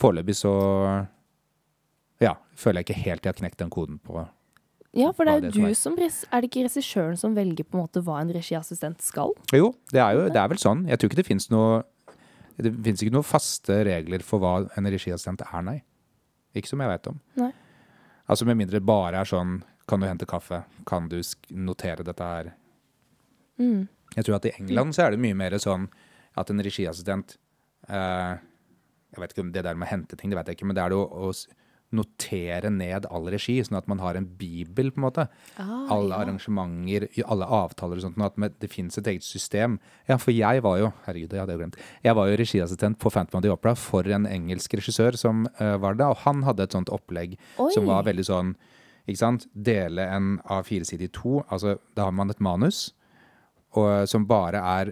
foreløpig 0.00 0.36
så 0.38 0.52
ja, 2.22 2.36
føler 2.56 2.80
jeg 2.80 2.88
ikke 2.88 3.04
helt 3.04 3.26
jeg 3.26 3.34
har 3.34 3.40
knekt 3.40 3.60
den 3.60 3.72
koden 3.72 4.00
på 4.02 4.24
ja, 4.96 5.10
for 5.12 5.28
det 5.28 5.34
er 5.34 5.44
jo 5.44 5.68
du 5.68 5.74
som 5.76 5.96
Er 5.98 6.40
det 6.40 6.48
ikke 6.48 6.64
regissøren 6.64 7.18
som 7.20 7.34
velger 7.36 7.66
på 7.68 7.76
en 7.76 7.84
måte 7.84 8.00
hva 8.04 8.20
en 8.22 8.32
regiassistent 8.32 9.04
skal? 9.04 9.34
Jo, 9.52 9.74
det 9.92 10.00
er 10.00 10.16
jo 10.16 10.22
det 10.32 10.40
er 10.40 10.48
vel 10.48 10.60
sånn. 10.60 10.86
Jeg 10.88 10.98
tror 10.98 11.10
ikke 11.10 11.20
det 11.20 11.26
fins 11.28 11.50
noe 11.52 11.82
Det 12.56 12.72
fins 12.72 13.02
ikke 13.04 13.12
noen 13.12 13.26
faste 13.26 13.76
regler 13.84 14.24
for 14.24 14.40
hva 14.40 14.54
en 14.64 14.88
regiassistent 14.88 15.44
er, 15.44 15.66
nei. 15.66 15.78
Ikke 16.56 16.72
som 16.72 16.80
jeg 16.80 16.88
vet 16.94 17.10
om. 17.10 17.18
Nei. 17.36 17.50
Altså 18.32 18.48
med 18.48 18.56
mindre 18.56 18.80
det 18.80 18.88
bare 18.88 19.20
er 19.20 19.28
sånn 19.28 19.58
Kan 19.86 20.00
du 20.00 20.08
hente 20.08 20.26
kaffe? 20.26 20.64
Kan 20.88 21.10
du 21.12 21.20
notere 21.52 22.06
dette 22.06 22.30
her? 22.32 22.54
Mm. 23.60 23.86
Jeg 24.16 24.24
tror 24.24 24.38
at 24.38 24.48
i 24.48 24.54
England 24.56 24.96
så 24.96 25.04
er 25.04 25.12
det 25.12 25.20
mye 25.20 25.36
mer 25.36 25.58
sånn 25.60 25.90
at 26.36 26.50
en 26.52 26.64
regiassistent 26.64 27.36
eh, 27.88 28.40
jeg 29.16 29.24
vet 29.24 29.36
ikke 29.36 29.46
om 29.46 29.54
det 29.54 29.64
der 29.66 29.78
med 29.78 29.88
å 29.88 29.92
hente 29.92 30.18
ting, 30.18 30.32
det 30.32 30.38
vet 30.40 30.50
jeg 30.50 30.60
ikke, 30.60 30.68
men 30.70 30.78
det 30.78 30.84
er 30.84 30.94
det 30.94 31.00
å, 31.00 31.06
å 31.06 31.32
notere 31.94 32.70
ned 32.72 33.06
all 33.14 33.28
regi, 33.30 33.56
sånn 33.64 33.78
at 33.78 33.86
man 33.90 34.00
har 34.02 34.18
en 34.18 34.26
bibel, 34.38 34.90
på 34.90 34.98
en 34.98 35.04
måte. 35.04 35.26
Ah, 35.62 35.86
alle 35.94 36.16
ja. 36.16 36.22
arrangementer, 36.24 37.06
alle 37.30 37.46
avtaler 37.58 38.00
og 38.00 38.06
sånt, 38.06 38.18
at 38.26 38.58
det 38.62 38.70
finnes 38.72 38.98
et 38.98 39.10
eget 39.12 39.26
system. 39.26 39.78
Ja, 40.10 40.18
for 40.22 40.34
jeg 40.34 40.64
var 40.66 40.80
jo 40.80 40.90
herregud, 41.06 41.36
jeg 41.36 41.44
hadde 41.44 41.56
jo 41.56 41.62
glemt, 41.62 41.78
jeg 42.04 42.18
var 42.18 42.30
jo 42.30 42.40
regiassistent 42.40 42.98
på 43.02 43.12
Phantom 43.14 43.38
of 43.38 43.46
the 43.46 43.52
Opera 43.54 43.76
for 43.78 44.08
en 44.10 44.26
engelsk 44.30 44.74
regissør 44.80 45.18
som 45.20 45.46
uh, 45.60 45.76
var 45.82 45.98
det, 45.98 46.08
og 46.10 46.24
han 46.24 46.42
hadde 46.46 46.66
et 46.66 46.76
sånt 46.76 46.92
opplegg 46.94 47.38
Oi. 47.62 47.70
som 47.74 47.86
var 47.88 48.06
veldig 48.08 48.26
sånn 48.26 48.56
ikke 49.06 49.20
sant? 49.20 49.46
Dele 49.54 50.08
en 50.10 50.32
av 50.50 50.66
fire 50.66 50.86
sider 50.86 51.06
i 51.06 51.14
to. 51.14 51.38
altså 51.46 51.76
Da 51.94 52.08
har 52.08 52.14
man 52.16 52.32
et 52.32 52.42
manus 52.42 52.88
og, 53.78 54.08
som 54.10 54.26
bare 54.26 54.58
er 54.58 54.90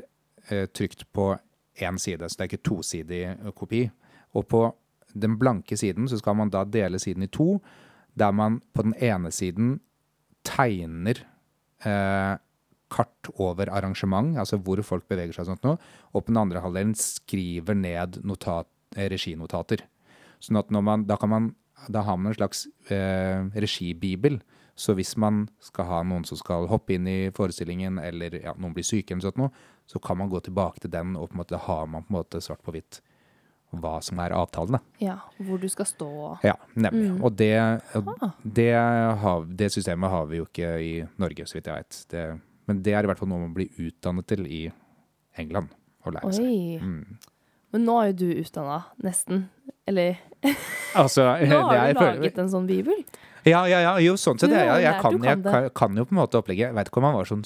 uh, 0.52 0.66
trykt 0.70 1.08
på 1.10 1.32
én 1.82 1.98
side, 1.98 2.22
så 2.30 2.38
det 2.38 2.44
er 2.44 2.52
ikke 2.52 2.68
tosidig 2.70 3.22
kopi. 3.58 3.88
Og 4.34 4.46
på 4.50 4.66
den 5.14 5.38
blanke 5.38 5.78
siden 5.78 6.08
så 6.10 6.18
skal 6.18 6.36
man 6.38 6.50
da 6.50 6.64
dele 6.66 6.98
siden 6.98 7.26
i 7.26 7.30
to, 7.30 7.58
der 8.18 8.34
man 8.34 8.60
på 8.74 8.84
den 8.86 8.94
ene 9.02 9.30
siden 9.34 9.78
tegner 10.46 11.22
eh, 11.86 12.34
kart 12.94 13.30
over 13.40 13.70
arrangement, 13.72 14.36
altså 14.38 14.58
hvor 14.60 14.82
folk 14.86 15.06
beveger 15.10 15.34
seg 15.34 15.46
og 15.46 15.52
sånt 15.52 15.66
noe. 15.66 15.78
Og 16.12 16.24
på 16.24 16.32
den 16.32 16.40
andre 16.42 16.62
halvdelen 16.62 16.94
skriver 16.98 17.78
ned 17.78 18.20
notat, 18.26 18.68
eh, 18.96 19.08
reginotater. 19.10 19.86
Sånn 20.42 20.60
at 20.60 20.70
man, 20.74 21.06
da, 21.08 21.18
man, 21.26 21.54
da 21.88 22.04
har 22.06 22.18
man 22.20 22.32
en 22.32 22.38
slags 22.38 22.66
eh, 22.92 23.46
regibibel. 23.54 24.40
Så 24.74 24.96
hvis 24.98 25.14
man 25.20 25.44
skal 25.62 25.86
ha 25.88 26.02
noen 26.06 26.26
som 26.26 26.38
skal 26.38 26.68
hoppe 26.70 26.96
inn 26.96 27.06
i 27.08 27.30
forestillingen, 27.34 28.00
eller 28.02 28.40
ja, 28.42 28.54
noen 28.58 28.74
blir 28.74 28.86
syke, 28.86 29.14
eller 29.14 29.28
sånt 29.28 29.40
noe, 29.40 29.66
så 29.86 30.00
kan 30.02 30.18
man 30.18 30.30
gå 30.32 30.40
tilbake 30.44 30.82
til 30.82 30.92
den, 30.92 31.14
og 31.16 31.30
på 31.30 31.36
en 31.36 31.42
måte 31.42 31.60
har 31.66 31.86
man 31.90 32.06
på 32.06 32.12
en 32.12 32.18
måte 32.20 32.42
svart 32.42 32.62
på 32.64 32.74
hvitt 32.74 33.00
hva 33.80 33.96
som 34.02 34.18
er 34.22 34.30
avtalene. 34.36 34.80
Ja, 35.02 35.16
hvor 35.40 35.58
du 35.60 35.68
skal 35.68 35.86
stå. 35.86 36.08
Ja, 36.44 36.54
nemlig. 36.76 37.10
Mm. 37.14 37.22
Og 37.24 37.36
det, 37.36 37.52
Ah. 37.94 38.30
det, 38.44 38.70
har, 39.24 39.44
det 39.46 39.70
systemet 39.72 40.10
har 40.10 40.26
vi 40.26 40.36
jo 40.42 40.46
ikke 40.46 40.72
i 40.80 40.92
Norge, 41.18 41.46
så 41.46 41.54
vidt 41.58 41.66
jeg 41.70 41.74
vet. 41.82 42.00
Det, 42.10 42.24
men 42.66 42.82
det 42.82 42.94
er 42.94 43.02
i 43.04 43.06
hvert 43.10 43.18
fall 43.18 43.28
noe 43.28 43.40
man 43.46 43.54
blir 43.54 43.68
utdannet 43.78 44.26
til 44.26 44.46
i 44.46 44.62
England 45.38 45.68
å 46.06 46.12
lære 46.14 46.32
seg. 46.36 46.82
Mm. 46.82 47.18
Men 47.74 47.84
nå 47.88 47.94
er 48.02 48.12
jo 48.12 48.18
du 48.22 48.28
utdanna, 48.44 48.84
nesten. 49.02 49.48
Eller 49.86 50.20
Altså, 50.94 51.24
nå 51.42 51.60
har 51.68 51.88
er- 51.88 51.94
du 51.94 52.00
laget 52.00 52.38
en 52.38 52.48
sånn 52.52 52.66
bibel. 52.70 53.02
Ja, 53.44 53.66
ja, 53.68 53.80
ja, 53.82 53.96
jo, 54.00 54.14
sånn 54.16 54.38
sett. 54.40 54.48
Du 54.48 54.56
Jeg, 54.56 54.64
jeg, 54.66 54.82
jeg, 54.86 55.00
kan, 55.02 55.18
jeg 55.20 55.72
kan, 55.76 55.96
jo 55.98 56.04
på 56.08 56.14
en 56.14 56.20
måte 56.22 56.38
opplegget. 56.40 56.70
Jeg 56.70 56.74
vet 56.78 56.88
ikke 56.88 57.00
om 57.02 57.04
han 57.10 57.16
var 57.18 57.28
sånn 57.28 57.42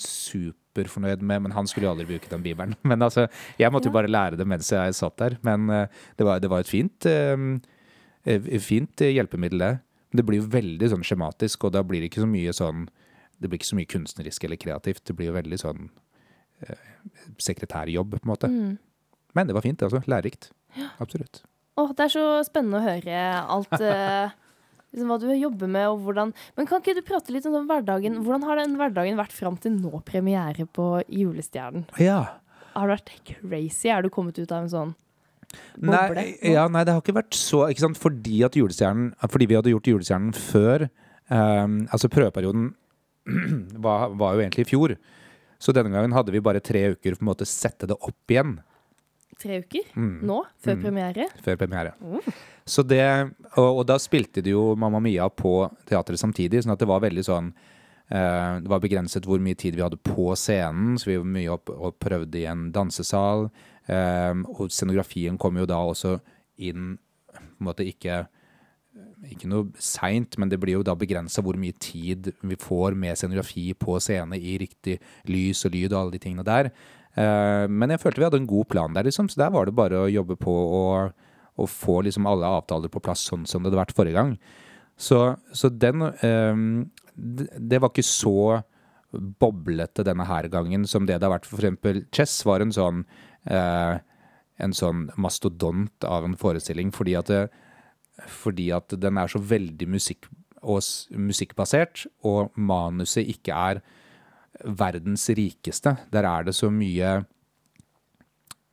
superfornøyd 0.79 1.25
med 1.27 1.45
Men 1.45 1.55
han 1.57 1.69
skulle 1.71 1.89
jo 1.89 1.95
aldri 1.95 2.07
bruke 2.09 2.31
den 2.31 2.45
bibelen. 2.45 2.77
Men 2.89 3.03
altså, 3.05 3.27
jeg 3.61 3.73
måtte 3.75 3.91
jo 3.91 3.97
bare 3.97 4.11
lære 4.11 4.39
det 4.39 4.47
mens 4.49 4.71
jeg 4.73 4.97
satt 4.97 5.19
der. 5.21 5.39
Men 5.47 5.69
eh, 5.71 5.87
det, 6.17 6.27
var, 6.27 6.41
det 6.43 6.51
var 6.53 6.65
et 6.65 6.71
fint, 6.71 7.09
eh, 7.09 7.37
eh, 8.25 8.51
fint 8.63 9.05
hjelpemiddel, 9.05 9.65
det. 9.65 9.73
Men 10.09 10.23
det 10.23 10.25
blir 10.25 10.41
jo 10.41 10.51
veldig 10.53 10.89
sånn 10.95 11.05
skjematisk, 11.05 11.69
og 11.69 11.75
da 11.77 11.83
blir 11.85 12.01
det 12.01 12.09
ikke 12.09 12.25
så 12.25 12.31
mye 12.31 12.55
sånn 12.57 12.87
Det 13.39 13.47
blir 13.47 13.61
ikke 13.61 13.69
så 13.69 13.77
mye 13.79 13.91
kunstnerisk 13.93 14.45
eller 14.45 14.59
kreativt. 14.59 15.05
Det 15.07 15.15
blir 15.15 15.29
jo 15.29 15.37
veldig 15.37 15.59
sånn 15.61 15.91
sekretærjobb, 17.39 18.17
på 18.17 18.27
en 18.27 18.31
måte. 18.33 18.49
Mm. 18.51 18.73
Men 19.39 19.47
det 19.47 19.55
var 19.55 19.63
fint, 19.63 19.83
altså. 19.87 20.01
Lærerikt. 20.11 20.49
Absolutt. 20.99 21.45
Åh, 21.79 21.93
det 21.95 22.09
er 22.09 22.11
så 22.17 22.25
spennende 22.49 22.81
å 22.81 22.89
høre 22.89 23.21
alt 23.55 23.77
liksom, 24.99 25.13
Hva 25.13 25.19
du 25.23 25.31
jobber 25.33 25.71
med, 25.71 25.89
og 25.89 26.05
hvordan 26.05 26.35
Men 26.59 26.69
kan 26.69 26.83
ikke 26.83 26.97
du 26.99 27.03
prate 27.07 27.35
litt 27.35 27.47
om 27.49 27.57
den 27.57 27.69
hverdagen? 27.71 28.21
Hvordan 28.25 28.47
har 28.49 28.61
den 28.61 28.77
hverdagen 28.81 29.19
vært 29.21 29.35
fram 29.37 29.59
til 29.63 29.79
nå 29.79 30.03
premiere 30.07 30.67
på 30.67 30.91
Julestjernen? 31.07 31.87
Ja. 32.03 32.41
Har 32.75 32.89
det 32.89 32.99
vært 32.99 33.13
crazy? 33.33 33.89
Er 33.91 34.05
du 34.05 34.11
kommet 34.13 34.39
ut 34.39 34.51
av 34.53 34.65
en 34.65 34.73
sånn 34.73 34.97
boble? 35.79 36.15
Nei, 36.19 36.27
ja, 36.53 36.67
nei, 36.71 36.85
det 36.85 36.95
har 36.95 37.03
ikke 37.03 37.17
vært 37.17 37.39
så 37.39 37.65
ikke 37.69 37.87
sant? 37.87 38.01
Fordi, 38.01 38.43
at 38.47 38.59
julestjernen, 38.59 39.15
fordi 39.27 39.49
vi 39.49 39.59
hadde 39.59 39.73
gjort 39.73 39.89
Julestjernen 39.91 40.35
før 40.37 40.89
um, 41.33 41.81
Altså 41.89 42.11
prøveperioden 42.13 42.73
var, 43.85 44.13
var 44.19 44.37
jo 44.37 44.45
egentlig 44.45 44.67
i 44.67 44.71
fjor. 44.71 44.97
Så 45.59 45.75
denne 45.75 45.93
gangen 45.93 46.15
hadde 46.15 46.33
vi 46.33 46.43
bare 46.45 46.63
tre 46.65 46.85
uker 46.95 47.19
for 47.19 47.35
å 47.35 47.49
sette 47.49 47.89
det 47.91 47.97
opp 47.99 48.33
igjen 48.33 48.59
Tre 49.39 49.61
uker? 49.63 49.85
Mm. 49.95 50.21
Nå? 50.27 50.43
Før 50.65 50.75
Mm. 50.77 50.83
premiere? 50.83 51.27
før 51.45 51.57
premiere. 51.61 51.93
Mm. 52.03 52.33
Så 52.67 52.83
det, 52.87 53.03
og, 53.57 53.79
og 53.79 53.87
da 53.87 53.97
spilte 54.03 54.43
de 54.43 54.51
jo 54.51 54.75
Mamma 54.77 55.01
Mia 55.01 55.29
på 55.31 55.71
teatret 55.89 56.19
samtidig, 56.21 56.65
sånn 56.65 56.73
at 56.75 56.81
det 56.83 56.89
var 56.91 57.01
veldig 57.01 57.25
sånn 57.25 57.53
uh, 58.11 58.59
Det 58.61 58.69
var 58.69 58.81
begrenset 58.81 59.25
hvor 59.25 59.39
mye 59.41 59.55
tid 59.57 59.77
vi 59.77 59.83
hadde 59.85 59.97
på 60.03 60.35
scenen, 60.37 60.99
så 60.99 61.11
vi 61.13 61.17
var 61.21 61.25
mye 61.29 61.53
opp 61.55 61.71
og 61.71 61.99
prøvde 62.01 62.41
i 62.43 62.47
en 62.51 62.71
dansesal. 62.73 63.51
Eh, 63.89 64.35
og 64.59 64.69
scenografien 64.69 65.39
kom 65.41 65.57
jo 65.57 65.65
da 65.65 65.79
også 65.81 66.19
inn 66.59 66.99
på 67.33 67.39
en 67.41 67.69
måte 67.71 67.87
ikke 67.89 68.27
ikke 69.31 69.49
noe 69.51 69.71
seint, 69.83 70.37
men 70.39 70.51
det 70.51 70.59
blir 70.61 70.77
jo 70.77 70.85
da 70.87 70.95
begrensa 70.99 71.43
hvor 71.43 71.57
mye 71.59 71.75
tid 71.81 72.33
vi 72.43 72.57
får 72.59 72.95
med 72.99 73.17
scenografi 73.19 73.73
på 73.79 73.97
scene 74.03 74.37
i 74.39 74.57
riktig 74.61 74.99
lys 75.31 75.65
og 75.67 75.73
lyd 75.75 75.93
og 75.93 76.01
alle 76.01 76.15
de 76.17 76.21
tingene 76.23 76.45
der. 76.47 76.71
Eh, 77.19 77.65
men 77.67 77.95
jeg 77.95 78.03
følte 78.03 78.23
vi 78.23 78.29
hadde 78.29 78.41
en 78.43 78.51
god 78.51 78.69
plan 78.71 78.95
der, 78.95 79.09
liksom, 79.09 79.31
så 79.31 79.43
der 79.43 79.53
var 79.55 79.67
det 79.67 79.77
bare 79.79 80.05
å 80.05 80.13
jobbe 80.13 80.39
på 80.39 80.55
og, 80.55 81.13
og 81.59 81.71
få 81.73 82.01
liksom 82.07 82.29
alle 82.31 82.51
avtaler 82.59 82.93
på 82.93 83.03
plass 83.03 83.27
sånn 83.27 83.47
som 83.49 83.63
det 83.63 83.73
hadde 83.73 83.83
vært 83.83 83.97
forrige 83.97 84.19
gang. 84.21 84.35
Så, 84.99 85.21
så 85.55 85.71
den 85.71 86.05
eh, 86.27 86.65
det, 87.15 87.81
var 87.81 87.91
ikke 87.91 88.07
så 88.07 88.61
boblete 89.13 90.05
denne 90.05 90.27
her 90.29 90.51
gangen 90.53 90.85
som 90.87 91.07
det 91.09 91.17
det 91.17 91.27
har 91.27 91.39
vært. 91.39 91.49
For 91.49 91.63
eksempel 91.63 92.05
Chess 92.15 92.41
var 92.47 92.63
en 92.63 92.75
sånn 92.75 93.07
eh, 93.49 93.99
en 94.59 94.75
sånn 94.75 95.07
mastodont 95.21 96.05
av 96.07 96.27
en 96.27 96.37
forestilling 96.39 96.91
fordi 96.95 97.15
at 97.19 97.31
det, 97.31 97.45
fordi 98.27 98.73
at 98.75 98.95
den 98.99 99.21
er 99.21 99.31
så 99.31 99.41
veldig 99.41 99.87
musikk 99.91 100.29
og 100.59 100.83
musikkbasert, 101.15 102.09
og 102.27 102.51
manuset 102.59 103.29
ikke 103.31 103.55
er 103.55 103.79
verdens 104.65 105.29
rikeste. 105.37 105.97
Der 106.13 106.27
er 106.29 106.49
det 106.49 106.57
så 106.57 106.71
mye 106.71 107.25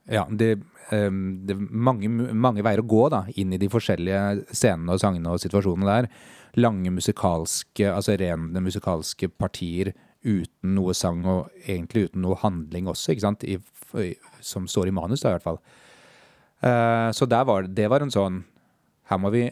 Ja, 0.05 0.27
det, 0.29 0.59
um, 0.91 1.45
det 1.47 1.55
er 1.55 1.61
mange, 1.73 2.09
mange 2.33 2.61
veier 2.61 2.83
å 2.83 2.85
gå 2.85 3.07
da, 3.09 3.23
inn 3.41 3.55
i 3.55 3.57
de 3.57 3.69
forskjellige 3.73 4.51
scenene 4.53 4.93
og 4.93 5.01
sangene 5.01 5.31
og 5.33 5.41
situasjonene 5.41 5.87
der. 5.89 6.09
Lange 6.61 6.91
musikalske, 6.93 7.87
altså 7.89 8.13
rene 8.21 8.61
musikalske 8.61 9.31
partier 9.33 9.95
uten 10.25 10.75
noe 10.77 10.93
sang 10.97 11.25
og 11.25 11.49
egentlig 11.65 12.09
uten 12.09 12.21
noe 12.21 12.37
handling 12.41 12.85
også, 12.89 13.15
ikke 13.15 13.25
sant? 13.25 13.47
I, 13.49 13.57
i, 13.97 14.13
som 14.45 14.69
står 14.69 14.91
i 14.91 14.93
manus, 14.93 15.25
da, 15.25 15.33
i 15.33 15.39
hvert 15.39 15.47
fall. 15.47 15.59
Uh, 16.61 17.09
så 17.13 17.25
der 17.29 17.49
var, 17.49 17.65
det 17.65 17.89
var 17.91 18.01
en 18.01 18.13
sånn 18.13 18.39
Her 19.09 19.19
må 19.21 19.29
vi 19.33 19.43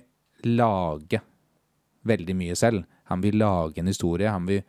lage 0.47 1.19
veldig 2.09 2.35
mye 2.37 2.55
selv. 2.57 2.85
Her 3.09 3.17
må 3.17 3.27
vi 3.27 3.33
lage 3.35 3.81
en 3.81 3.89
historie. 3.89 4.29
Her 4.29 4.41
må 4.41 4.55
vi 4.55 4.61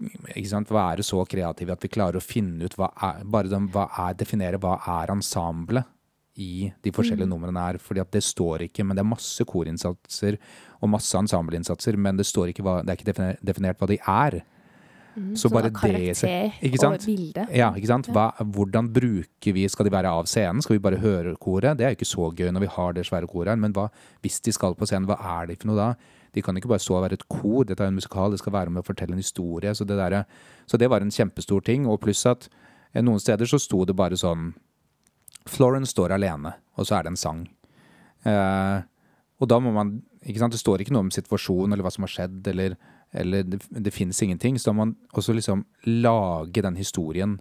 være 0.00 1.04
så 1.06 1.24
kreative 1.28 1.72
at 1.72 1.82
vi 1.84 1.92
klarer 1.92 2.18
å 2.18 2.24
finne 2.24 2.64
ut 2.64 2.76
hva 2.78 2.90
er, 2.96 3.24
bare 3.24 3.48
de, 3.48 3.60
hva 3.72 3.88
er, 4.08 4.14
definere 4.14 4.60
hva 4.60 4.78
er 5.00 5.12
ensemblet 5.12 5.88
i 6.40 6.70
de 6.82 6.92
forskjellige 6.94 7.28
numrene 7.28 7.60
er. 7.72 7.78
fordi 7.78 8.00
at 8.00 8.10
det 8.12 8.22
står 8.24 8.68
ikke, 8.68 8.84
men 8.84 8.96
det 8.96 9.02
er 9.02 9.10
masse 9.10 9.44
korinnsatser 9.44 10.38
og 10.80 10.88
masse 10.88 11.18
ensembleinnsatser, 11.18 11.96
men 11.96 12.16
det 12.16 12.26
står 12.26 12.52
ikke 12.52 12.64
hva, 12.64 12.80
det 12.82 12.94
er 12.94 12.98
ikke 12.98 13.10
definert, 13.12 13.44
definert 13.44 13.78
hva 13.78 13.90
de 13.90 13.98
er. 14.00 14.40
Mm, 15.16 15.34
Så 15.34 15.48
så 15.48 15.50
bare 15.50 15.66
av 15.66 15.72
det 15.72 15.80
karakter 15.80 16.86
og 16.86 17.04
bilde. 17.04 17.46
Ja, 17.52 17.72
ikke 17.74 17.90
sant? 17.90 18.08
Hva, 18.14 18.30
hvordan 18.38 18.92
bruker 18.94 19.52
vi 19.52 19.66
Skal 19.68 19.88
de 19.88 19.90
være 19.90 20.06
av 20.06 20.28
scenen? 20.30 20.62
Skal 20.62 20.76
vi 20.76 20.84
bare 20.84 21.00
høre 21.02 21.34
koret? 21.34 21.76
Det 21.76 21.84
er 21.84 21.90
jo 21.90 21.98
ikke 21.98 22.06
så 22.14 22.30
gøy 22.30 22.52
når 22.54 22.60
vi 22.60 22.70
har 22.76 22.92
det 22.94 23.06
svære 23.08 23.26
koret 23.26 23.50
her, 23.50 23.58
men 23.58 23.74
hva, 23.74 23.88
hvis 24.22 24.40
de 24.40 24.54
skal 24.54 24.78
på 24.78 24.86
scenen, 24.86 25.10
hva 25.10 25.18
er 25.40 25.50
de 25.50 25.58
for 25.58 25.72
noe 25.72 25.80
da? 25.80 25.88
De 26.34 26.42
kan 26.42 26.56
ikke 26.56 26.70
bare 26.70 26.82
stå 26.82 26.96
og 26.96 27.04
være 27.06 27.18
et 27.18 27.28
kor, 27.28 27.64
dette 27.66 27.82
er 27.82 27.90
en 27.90 27.98
musikal, 27.98 28.30
det 28.30 28.40
skal 28.42 28.54
være 28.54 28.74
med 28.74 28.84
å 28.84 28.86
fortelle 28.86 29.16
en 29.16 29.22
historie. 29.22 29.72
Så 29.74 29.86
det, 29.88 29.98
der, 29.98 30.22
så 30.70 30.78
det 30.80 30.90
var 30.90 31.02
en 31.02 31.14
kjempestor 31.14 31.64
ting. 31.66 31.88
Og 31.90 32.00
pluss 32.04 32.22
at 32.30 32.48
eh, 32.92 33.02
noen 33.02 33.22
steder 33.22 33.48
så 33.50 33.58
sto 33.60 33.84
det 33.88 33.96
bare 33.98 34.18
sånn 34.20 34.52
Florence 35.48 35.94
står 35.94 36.12
alene, 36.12 36.52
og 36.76 36.86
så 36.86 36.98
er 36.98 37.06
det 37.06 37.14
en 37.14 37.18
sang. 37.18 37.44
Eh, 38.28 38.78
og 39.40 39.48
da 39.48 39.58
må 39.62 39.72
man 39.72 39.98
ikke 40.20 40.42
sant, 40.42 40.52
Det 40.52 40.60
står 40.60 40.82
ikke 40.82 40.92
noe 40.92 41.06
om 41.06 41.14
situasjonen 41.14 41.72
eller 41.72 41.86
hva 41.86 41.92
som 41.94 42.04
har 42.04 42.12
skjedd, 42.12 42.42
eller, 42.52 42.74
eller 43.16 43.46
det, 43.48 43.62
det 43.72 43.92
finnes 43.94 44.18
ingenting. 44.20 44.58
Så 44.58 44.68
da 44.68 44.74
må 44.76 44.84
man 44.84 44.96
også 45.16 45.32
liksom 45.32 45.64
lage 45.86 46.60
den 46.60 46.76
historien. 46.76 47.38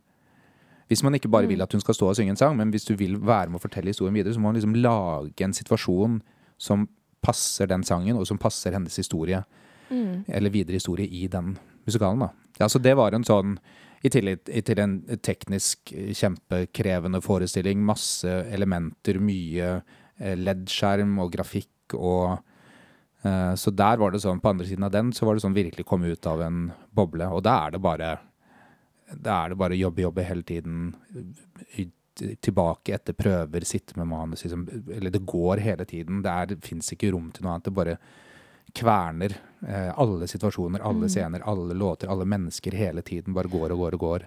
Hvis 0.87 1.03
man 1.03 1.13
ikke 1.13 1.29
bare 1.29 1.49
vil 1.51 1.61
at 1.61 1.73
hun 1.75 1.83
skal 1.83 1.97
stå 1.97 2.07
og 2.09 2.15
synge 2.17 2.33
en 2.33 2.39
sang, 2.39 2.55
men 2.57 2.71
hvis 2.71 2.87
du 2.87 2.95
vil 2.97 3.19
være 3.19 3.51
med 3.51 3.59
å 3.59 3.65
fortelle 3.65 3.91
historien 3.91 4.15
videre, 4.15 4.33
så 4.33 4.39
må 4.39 4.49
man 4.49 4.57
liksom 4.57 4.77
lage 4.79 5.43
en 5.45 5.53
situasjon 5.53 6.21
som 6.57 6.87
passer 7.21 7.67
den 7.67 7.83
sangen, 7.83 8.17
og 8.17 8.27
som 8.27 8.37
passer 8.37 8.71
hennes 8.77 8.95
historie, 8.95 9.43
Mm. 9.89 10.25
eller 10.27 10.49
videre 10.53 10.73
historie 10.77 11.07
i 11.09 11.27
den 11.27 11.57
musikalen. 11.87 12.19
da. 12.19 12.29
Ja, 12.59 12.67
så 12.67 12.79
det 12.79 12.95
var 12.95 13.11
en 13.11 13.23
sånn 13.23 13.57
i 14.03 14.09
tillegg 14.09 14.43
til 14.63 14.79
en 14.79 15.01
teknisk 15.21 15.91
eh, 15.93 16.13
kjempekrevende 16.13 17.21
forestilling. 17.21 17.81
Masse 17.83 18.27
elementer, 18.53 19.19
mye 19.19 19.81
leddskjerm 20.19 20.37
LED-skjerm 20.45 21.19
og 21.23 21.31
grafikk 21.31 21.93
og 21.95 22.39
eh, 23.23 23.53
Så 23.55 23.71
der 23.75 23.97
var 23.97 24.11
det 24.11 24.21
sånn, 24.21 24.39
på 24.41 24.49
andre 24.49 24.65
siden 24.67 24.83
av 24.83 24.91
den, 24.91 25.11
så 25.11 25.25
var 25.25 25.35
det 25.35 25.41
sånn 25.43 25.55
virkelig 25.55 25.85
komme 25.85 26.11
ut 26.11 26.27
av 26.27 26.41
en 26.41 26.71
boble. 26.93 27.25
Og 27.31 27.41
da 27.43 27.65
er 27.65 27.71
det 27.71 27.81
bare 27.81 28.19
Da 29.15 29.45
er 29.45 29.49
det 29.49 29.57
bare 29.57 29.75
jobbe, 29.79 30.01
jobbe 30.03 30.23
hele 30.23 30.43
tiden. 30.43 30.93
Tilbake 32.41 32.93
etter 32.95 33.13
prøver, 33.13 33.63
sitte 33.65 33.95
med 33.97 34.07
manus. 34.07 34.43
Liksom, 34.43 34.65
eller 34.95 35.09
det 35.11 35.21
går 35.25 35.61
hele 35.63 35.85
tiden. 35.85 36.21
Det 36.25 36.59
fins 36.65 36.91
ikke 36.93 37.11
rom 37.13 37.31
til 37.31 37.43
noe 37.45 37.53
annet. 37.55 37.63
Det 37.69 37.73
bare 37.73 37.97
kverner 38.75 39.33
eh, 39.67 39.93
alle 39.99 40.27
situasjoner, 40.27 40.81
alle 40.85 41.07
Mm. 41.07 41.09
scener, 41.09 41.41
alle 41.47 41.73
låter, 41.73 42.07
alle 42.11 42.25
mennesker 42.25 42.71
hele 42.77 43.01
tiden. 43.01 43.33
Bare 43.33 43.47
går 43.49 43.71
og 43.71 43.77
går 43.79 43.93
og 43.93 43.99
går. 43.99 44.25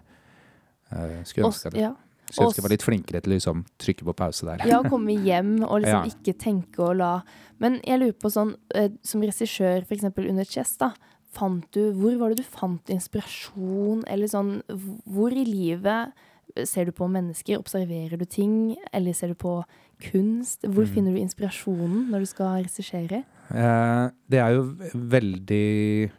Eh, 0.93 1.23
skulle 1.25 1.47
ønske 1.49 1.71
det. 1.73 1.81
ja. 1.81 1.95
Skulle 2.33 2.49
ønske 2.49 2.61
jeg 2.61 2.65
var 2.65 2.71
litt 2.73 2.83
flinkere 2.87 3.21
til 3.23 3.33
å 3.33 3.37
liksom, 3.37 3.65
trykke 3.79 4.05
på 4.09 4.15
pause 4.17 4.47
der. 4.47 4.67
Ja, 4.67 4.83
komme 4.83 5.13
hjem 5.13 5.63
og 5.65 5.83
liksom 5.83 6.05
Ja. 6.07 6.11
ikke 6.11 6.39
tenke 6.39 6.79
og 6.81 6.97
la 6.97 7.23
Men 7.61 7.81
jeg 7.85 8.01
lurer 8.01 8.13
på 8.19 8.31
sånn, 8.33 8.57
eh, 8.75 8.89
som 9.03 9.21
regissør 9.21 9.83
f.eks. 9.87 10.03
under 10.05 10.45
Chess, 10.45 10.77
da. 10.77 10.93
Fant 11.33 11.65
du, 11.73 11.93
hvor 11.95 12.19
var 12.19 12.29
det 12.31 12.39
du 12.39 12.43
fant 12.43 12.85
inspirasjon, 12.91 14.03
eller 14.07 14.27
sånn 14.27 14.63
Hvor 14.69 15.31
i 15.33 15.45
livet 15.45 16.13
ser 16.65 16.85
du 16.89 16.93
på 16.93 17.09
mennesker? 17.11 17.59
Observerer 17.59 18.19
du 18.19 18.25
ting? 18.25 18.77
Eller 18.93 19.13
ser 19.17 19.29
du 19.29 19.35
på 19.35 19.63
kunst? 20.01 20.63
Hvor 20.63 20.85
Mm. 20.87 20.95
finner 20.95 21.13
du 21.15 21.21
inspirasjonen 21.21 22.11
når 22.11 22.19
du 22.21 22.27
skal 22.27 22.63
regissere? 22.65 23.25
Eh, 23.51 24.11
det 24.29 24.39
er 24.41 24.55
jo 24.57 24.65
veldig 24.95 26.11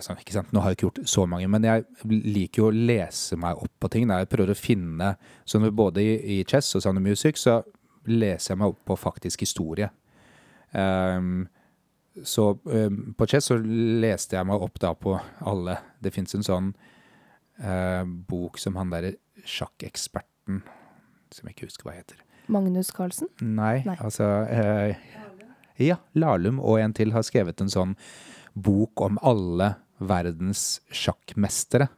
sånn, 0.00 0.16
ikke 0.18 0.32
sant? 0.32 0.52
Nå 0.52 0.60
har 0.62 0.70
jeg 0.72 0.78
ikke 0.78 0.86
gjort 0.88 1.08
så 1.08 1.26
mange, 1.28 1.48
men 1.48 1.62
jeg 1.62 1.84
liker 2.08 2.62
jo 2.62 2.68
å 2.70 2.74
lese 2.86 3.36
meg 3.36 3.56
opp 3.56 3.72
på 3.80 3.90
ting. 3.90 4.08
Jeg 4.08 4.28
prøver 4.28 4.50
å 4.54 4.56
finne 4.56 5.16
sånn 5.46 5.68
Både 5.74 5.98
i, 6.00 6.40
i 6.40 6.44
Chess 6.44 6.74
og 6.76 6.82
Sound 6.82 7.00
Music 7.04 7.36
så 7.36 7.62
leser 8.06 8.54
jeg 8.54 8.58
meg 8.58 8.68
opp 8.68 8.84
på 8.86 8.96
faktisk 8.98 9.40
historie. 9.40 9.90
Um, 10.72 11.48
så 12.22 12.58
um, 12.64 13.14
på 13.18 13.26
Chess 13.28 13.44
så 13.50 13.56
leste 13.60 14.36
jeg 14.36 14.46
meg 14.46 14.62
opp 14.62 14.78
da 14.80 14.94
på 14.94 15.20
alle. 15.44 15.78
Det 16.00 16.12
fins 16.14 16.34
en 16.34 16.42
sånn 16.46 16.74
uh, 17.62 18.04
bok 18.04 18.58
som 18.58 18.76
han 18.76 18.90
derre 18.90 19.14
sjakkeksperten 19.44 20.62
som 21.34 21.48
jeg 21.48 21.56
ikke 21.56 21.68
husker 21.68 21.88
hva 21.88 21.96
heter. 21.96 22.20
Magnus 22.52 22.90
Carlsen? 22.94 23.30
Nei, 23.40 23.82
Nei. 23.86 23.96
altså 23.98 24.26
eh, 24.52 25.00
Ja, 25.80 25.96
Lahlum 26.14 26.60
og 26.62 26.78
en 26.82 26.94
til 26.94 27.14
har 27.14 27.24
skrevet 27.26 27.60
en 27.64 27.72
sånn 27.72 27.96
bok 28.54 29.00
om 29.02 29.18
alle 29.24 29.72
verdens 29.98 30.78
sjakkmestere. 30.94 31.88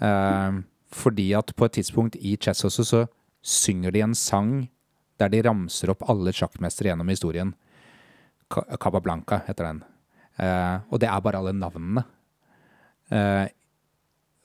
Eh, 0.00 0.60
fordi 0.90 1.28
at 1.38 1.52
på 1.54 1.68
et 1.68 1.76
tidspunkt 1.78 2.18
i 2.18 2.34
chess 2.40 2.64
også 2.66 2.86
så 2.88 3.04
synger 3.46 3.94
de 3.94 4.02
en 4.04 4.16
sang 4.18 4.54
der 5.20 5.30
de 5.32 5.42
ramser 5.44 5.92
opp 5.92 6.02
alle 6.10 6.32
sjakkmestere 6.34 6.90
gjennom 6.90 7.12
historien. 7.12 7.52
Cabablanca 8.50 9.42
heter 9.46 9.68
den. 9.68 9.82
Eh, 10.40 10.76
og 10.90 10.98
det 11.02 11.10
er 11.12 11.22
bare 11.22 11.38
alle 11.44 11.54
navnene. 11.54 12.06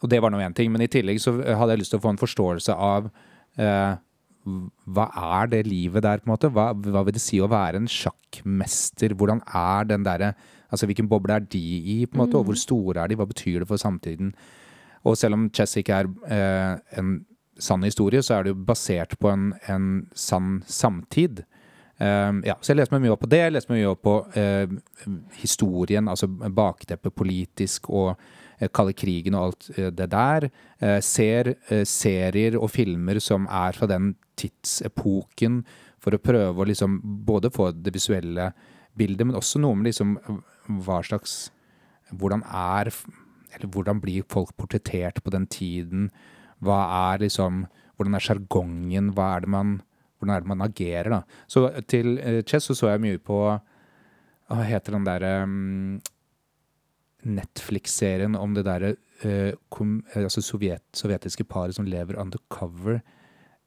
Og 0.06 0.12
det 0.12 0.22
var 0.22 0.34
nå 0.34 0.40
én 0.46 0.56
ting, 0.56 0.72
men 0.74 0.86
i 0.86 0.92
tillegg 0.92 1.18
så 1.24 1.34
hadde 1.42 1.74
jeg 1.74 1.82
lyst 1.82 1.96
til 1.96 2.02
å 2.02 2.06
få 2.06 2.14
en 2.14 2.22
forståelse 2.22 2.76
av 2.88 3.10
eh, 3.58 3.94
hva 4.46 5.06
er 5.40 5.50
det 5.50 5.64
livet 5.66 6.04
der, 6.06 6.22
på 6.22 6.30
en 6.30 6.36
måte? 6.36 6.52
Hva, 6.54 6.68
hva, 6.78 7.02
vil 7.08 7.16
det 7.16 7.24
si 7.24 7.40
å 7.42 7.50
være 7.50 7.82
en 7.82 7.90
sjakkmester? 7.90 9.16
Hvordan 9.18 9.42
er 9.50 9.90
den 9.90 10.06
derre 10.06 10.36
Altså 10.74 10.88
hvilken 10.90 11.08
boble 11.08 11.32
er 11.38 11.44
de 11.46 11.60
i, 11.62 11.96
på 12.10 12.18
en 12.18 12.24
måte, 12.24 12.36
og 12.36 12.50
hvor 12.50 12.56
mm. 12.58 12.60
store 12.60 13.04
er 13.04 13.12
de? 13.12 13.16
Hva 13.16 13.28
betyr 13.30 13.62
det 13.62 13.68
for 13.70 13.80
samtiden? 13.80 14.32
Og 15.08 15.14
selv 15.16 15.38
om 15.38 15.46
chess 15.54 15.78
ikke 15.80 16.00
er 16.02 16.10
eh, 16.34 16.98
en 17.00 17.12
sann 17.62 17.86
historie, 17.86 18.20
så 18.26 18.34
er 18.36 18.44
det 18.44 18.52
jo 18.52 18.64
basert 18.68 19.14
på 19.22 19.30
en, 19.32 19.52
en 19.72 19.86
sann 20.18 20.58
samtid. 20.68 21.44
Um, 21.96 22.42
ja, 22.44 22.58
så 22.60 22.74
jeg 22.74 22.82
leste 22.82 22.96
meg 22.96 23.06
mye 23.06 23.14
opp 23.14 23.22
på 23.24 23.30
det. 23.32 23.44
Jeg 23.46 23.54
leste 23.56 23.72
meg 23.72 23.84
mye 23.84 23.94
opp 23.94 24.02
på 24.04 24.16
uh, 24.36 25.14
historien, 25.40 26.10
altså 26.12 26.28
bakteppet 26.28 27.16
politisk 27.16 27.88
og 27.94 28.18
kalde 28.76 28.96
krigen 28.98 29.36
og 29.38 29.48
alt 29.50 29.70
uh, 29.78 29.90
det 29.92 30.10
der. 30.12 30.50
ser 31.02 31.54
serier 31.88 32.58
og 32.60 32.70
filmer 32.70 33.20
som 33.24 33.48
er 33.48 33.74
fra 33.74 33.88
den 33.88 34.14
tidsepoken, 34.38 35.64
for 36.04 36.14
å 36.14 36.22
prøve 36.22 36.62
å 36.62 36.68
liksom 36.68 37.00
både 37.26 37.50
få 37.54 37.72
det 37.74 37.94
visuelle 37.96 38.52
bildet, 38.98 39.26
men 39.26 39.38
også 39.40 39.62
noe 39.64 39.78
med 39.80 39.90
liksom 39.90 40.18
hva 40.86 41.02
slags 41.06 41.50
Hvordan 42.14 42.44
er 42.46 42.92
Eller 43.56 43.70
hvordan 43.74 43.98
blir 44.02 44.28
folk 44.30 44.52
portrettert 44.60 45.24
på 45.24 45.32
den 45.34 45.48
tiden? 45.50 46.12
Hva 46.62 46.84
er 47.14 47.24
liksom 47.24 47.66
Hvordan 47.96 48.18
er 48.18 48.26
sjargongen? 48.28 49.14
Hva 49.16 49.36
er 49.36 49.46
det 49.46 49.50
man 49.50 49.80
hvordan 50.16 50.36
er 50.36 50.44
det 50.44 50.48
man 50.48 50.64
agerer, 50.64 51.10
da? 51.12 51.22
Så 51.48 51.68
til 51.92 52.16
chess 52.48 52.70
så, 52.70 52.76
så 52.78 52.92
jeg 52.94 53.04
mye 53.04 53.22
på 53.22 53.40
Hva 53.46 54.66
heter 54.66 54.96
den 54.96 55.08
derre 55.08 55.34
um, 55.44 55.98
Netflix-serien 57.26 58.38
om 58.38 58.54
det 58.56 58.66
derre 58.68 58.96
uh, 59.26 59.52
altså 60.22 60.44
sovjet, 60.46 60.84
sovjetiske 60.94 61.46
paret 61.50 61.76
som 61.78 61.88
lever 61.90 62.20
undercover. 62.22 63.02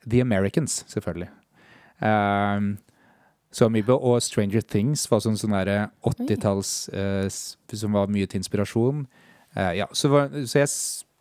The 0.06 0.22
Americans, 0.22 0.84
selvfølgelig. 0.88 1.30
Um, 1.98 2.76
så 3.50 3.66
Amiibo 3.66 3.96
og 3.96 4.20
Stranger 4.22 4.62
Things 4.62 5.06
var 5.10 5.22
sånn 5.24 5.38
sånn 5.40 5.56
80-talls 5.56 6.72
uh, 6.92 7.26
som 7.72 7.96
var 7.96 8.10
mye 8.12 8.28
til 8.28 8.42
inspirasjon. 8.42 9.06
Uh, 9.56 9.72
ja, 9.80 9.88
så, 9.96 10.10
så, 10.44 10.60
jeg 10.60 10.70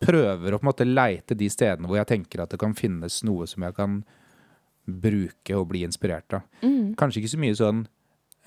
prøver 0.04 0.54
å 0.54 0.60
på 0.60 0.66
en 0.66 0.70
måte 0.70 0.86
leite 0.86 1.38
de 1.38 1.48
stedene 1.50 1.90
hvor 1.90 1.98
jeg 1.98 2.12
tenker 2.12 2.44
at 2.44 2.52
det 2.54 2.60
kan 2.62 2.76
finnes 2.78 3.24
noe 3.26 3.48
som 3.50 3.64
jeg 3.66 3.74
kan 3.78 4.02
bruke 4.88 5.56
og 5.58 5.70
bli 5.72 5.82
inspirert 5.88 6.38
av. 6.38 6.44
Mm. 6.62 6.94
Kanskje 7.00 7.24
ikke 7.24 7.34
så 7.34 7.40
mye 7.42 7.56
sånn 7.58 7.80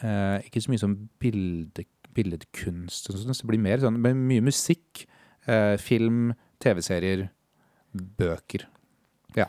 uh, 0.05 0.39
Ikke 0.47 0.63
så 0.63 0.73
mye 0.73 0.81
sånn 0.81 0.97
bilde, 1.21 1.85
billedkunst 2.17 3.09
så 3.09 3.15
det 3.17 3.49
blir 3.49 3.63
mer 3.63 3.83
sånn 3.83 3.99
mye 4.01 4.45
musikk, 4.45 5.05
uh, 5.49 5.77
film, 5.81 6.33
TV-serier, 6.63 7.29
bøker. 7.93 8.67
Ja, 9.37 9.49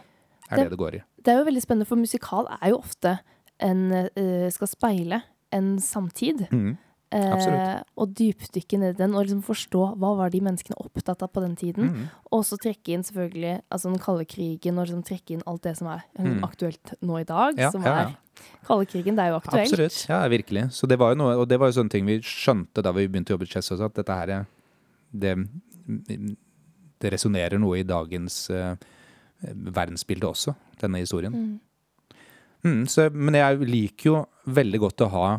er 0.49 0.55
det, 0.55 0.63
det, 0.63 0.71
det 0.73 0.81
går 0.81 0.99
i. 0.99 1.03
Det 1.21 1.33
er 1.33 1.41
jo 1.41 1.49
veldig 1.49 1.63
spennende, 1.63 1.89
for 1.89 2.01
musikal 2.01 2.49
er 2.59 2.73
jo 2.73 2.81
ofte 2.81 3.17
en 3.61 3.83
uh, 3.91 4.47
skal 4.53 4.71
speile 4.71 5.21
en 5.55 5.75
samtid. 5.83 6.45
Mm. 6.51 6.77
Eh, 7.11 7.81
og 7.99 8.13
dypdykke 8.15 8.77
ned 8.79 8.95
i 8.95 8.99
den, 9.01 9.15
og 9.17 9.25
liksom 9.25 9.41
forstå 9.43 9.81
hva 9.99 10.13
var 10.15 10.31
de 10.31 10.39
menneskene 10.45 10.77
opptatt 10.79 11.25
av 11.25 11.31
på 11.35 11.43
den 11.43 11.57
tiden. 11.59 11.89
Mm. 11.91 12.05
Og 12.31 12.45
så 12.47 12.55
trekke 12.61 12.93
inn 12.95 13.03
selvfølgelig 13.03 13.57
altså 13.67 13.91
den 13.91 13.99
kalde 13.99 14.27
krigen, 14.31 14.79
og 14.79 14.87
liksom 14.87 15.03
trekke 15.07 15.35
inn 15.35 15.43
alt 15.49 15.65
det 15.67 15.75
som 15.81 15.89
er 15.91 16.05
mm. 16.15 16.37
aktuelt 16.47 16.93
nå 17.03 17.19
i 17.19 17.27
dag. 17.27 17.59
Ja, 17.59 17.73
som 17.75 17.83
ja, 17.83 17.97
ja. 17.97 18.05
er 18.13 18.63
kalde 18.67 18.87
krigen, 18.93 19.19
det 19.19 19.25
er 19.25 19.33
jo 19.33 19.41
aktuelt. 19.41 19.67
Absolutt, 19.67 19.99
ja, 20.07 20.21
virkelig. 20.31 20.65
Så 20.77 20.87
det 20.87 20.99
var 21.01 21.11
jo 21.11 21.19
noe, 21.19 21.35
og 21.41 21.51
det 21.51 21.59
var 21.59 21.71
jo 21.71 21.81
sånne 21.81 21.91
ting 21.91 22.07
vi 22.07 22.21
skjønte 22.23 22.85
da 22.85 22.95
vi 22.95 23.09
begynte 23.11 23.33
å 23.33 23.37
jobbe 23.37 23.49
i 23.49 23.51
Chess 23.57 23.73
også, 23.75 23.91
at 23.91 23.99
dette 23.99 24.19
her 24.21 24.47
det, 25.11 25.35
det 27.03 27.11
resonnerer 27.11 27.59
noe 27.59 27.81
i 27.81 27.87
dagens 27.87 28.45
uh, 28.55 28.73
verdensbilde 29.43 30.31
også, 30.31 30.55
denne 30.79 31.03
historien. 31.03 31.35
Mm. 31.35 32.17
mm. 32.63 32.83
Så, 32.87 33.11
men 33.11 33.35
jeg 33.35 33.67
liker 33.67 34.13
jo 34.13 34.19
veldig 34.47 34.85
godt 34.87 35.09
å 35.09 35.11
ha 35.11 35.29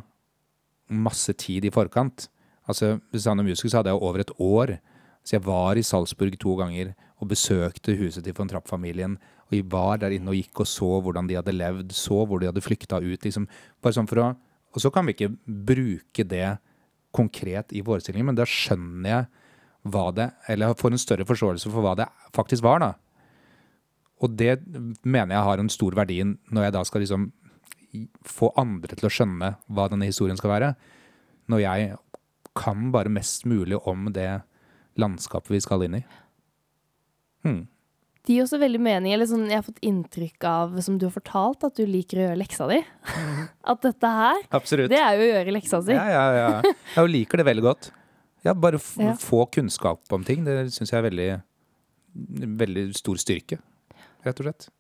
masse 0.93 1.33
tid 1.39 1.65
i 1.65 1.73
forkant. 1.75 2.29
Altså, 2.69 3.01
Hvis 3.11 3.27
han 3.27 3.41
er 3.41 3.47
musiker, 3.47 3.71
så 3.71 3.81
hadde 3.81 3.91
jeg 3.91 4.03
over 4.03 4.21
et 4.21 4.33
år. 4.39 4.79
Så 5.25 5.37
jeg 5.37 5.47
var 5.47 5.79
i 5.79 5.83
Salzburg 5.87 6.39
to 6.39 6.57
ganger 6.59 6.95
og 7.21 7.29
besøkte 7.31 7.95
huset 7.97 8.25
til 8.25 8.35
von 8.35 8.49
Trapp-familien. 8.49 9.17
Og 9.51 9.57
jeg 9.57 9.71
var 9.71 9.99
der 10.03 10.15
inne 10.17 10.33
og 10.33 10.39
gikk 10.39 10.65
og 10.65 10.67
så 10.67 11.01
hvordan 11.03 11.29
de 11.29 11.39
hadde 11.39 11.55
levd, 11.55 11.93
så 11.95 12.25
hvor 12.27 12.41
de 12.41 12.49
hadde 12.51 12.65
flykta 12.65 12.99
ut. 12.99 13.23
liksom. 13.23 13.47
Bare 13.83 13.93
sånn 13.93 14.09
for 14.09 14.19
å, 14.19 14.37
Og 14.75 14.81
så 14.81 14.91
kan 14.91 15.05
vi 15.05 15.13
ikke 15.13 15.37
bruke 15.45 16.25
det 16.25 16.59
konkret 17.13 17.73
i 17.77 17.83
forestillingen, 17.85 18.31
men 18.31 18.35
da 18.35 18.47
skjønner 18.49 19.09
jeg 19.11 19.27
hva 19.93 20.15
det 20.15 20.31
Eller 20.49 20.73
får 20.73 20.95
en 20.95 20.99
større 20.99 21.27
forståelse 21.27 21.69
for 21.69 21.83
hva 21.83 21.95
det 21.99 22.07
faktisk 22.33 22.63
var, 22.63 22.79
da. 22.79 22.95
Og 24.23 24.35
det 24.39 24.63
mener 25.05 25.35
jeg 25.35 25.45
har 25.45 25.59
en 25.59 25.69
stor 25.69 25.95
verdi 25.95 26.23
når 26.25 26.63
jeg 26.65 26.73
da 26.73 26.85
skal 26.85 27.03
liksom 27.03 27.33
få 28.27 28.53
andre 28.61 28.97
til 28.97 29.09
å 29.09 29.13
skjønne 29.13 29.55
hva 29.73 29.89
denne 29.93 30.09
historien 30.09 30.39
skal 30.41 30.55
være. 30.55 30.73
Når 31.53 31.63
jeg 31.65 31.93
kan 32.59 32.91
bare 32.95 33.13
mest 33.13 33.47
mulig 33.49 33.79
om 33.89 34.11
det 34.13 34.43
landskapet 35.01 35.55
vi 35.55 35.61
skal 35.65 35.87
inn 35.87 36.01
i. 36.01 36.03
Hmm. 37.47 37.63
Det 38.23 38.37
gir 38.37 38.45
også 38.45 38.61
veldig 38.63 38.79
mening, 38.79 39.15
eller 39.17 39.27
sånn 39.27 39.49
jeg 39.51 39.59
har 39.59 39.65
fått 39.67 39.81
inntrykk 39.83 40.45
av, 40.47 40.77
som 40.87 40.99
du 41.01 41.09
har 41.09 41.15
fortalt, 41.15 41.65
at 41.67 41.79
du 41.79 41.89
liker 41.89 42.21
å 42.21 42.27
gjøre 42.29 42.39
leksa 42.39 42.69
di. 42.71 42.79
at 43.73 43.81
dette 43.83 44.13
her, 44.15 44.45
Absolutt. 44.55 44.93
det 44.93 45.01
er 45.03 45.17
jo 45.19 45.25
å 45.25 45.33
gjøre 45.33 45.55
leksa 45.57 45.81
si. 45.83 45.97
Ja, 45.97 46.05
ja, 46.13 46.29
ja. 46.39 46.77
Jeg 46.95 47.11
liker 47.11 47.43
det 47.43 47.49
veldig 47.49 47.65
godt. 47.67 47.91
Ja, 48.47 48.55
bare 48.59 48.79
ja. 48.79 49.17
få 49.19 49.45
kunnskap 49.55 50.15
om 50.15 50.23
ting. 50.27 50.47
Det 50.47 50.69
syns 50.75 50.93
jeg 50.93 51.01
er 51.01 51.09
veldig, 51.09 51.29
veldig 52.63 52.87
stor 52.99 53.19
styrke, 53.23 53.59
rett 54.27 54.39
og 54.43 54.49
slett. 54.49 54.71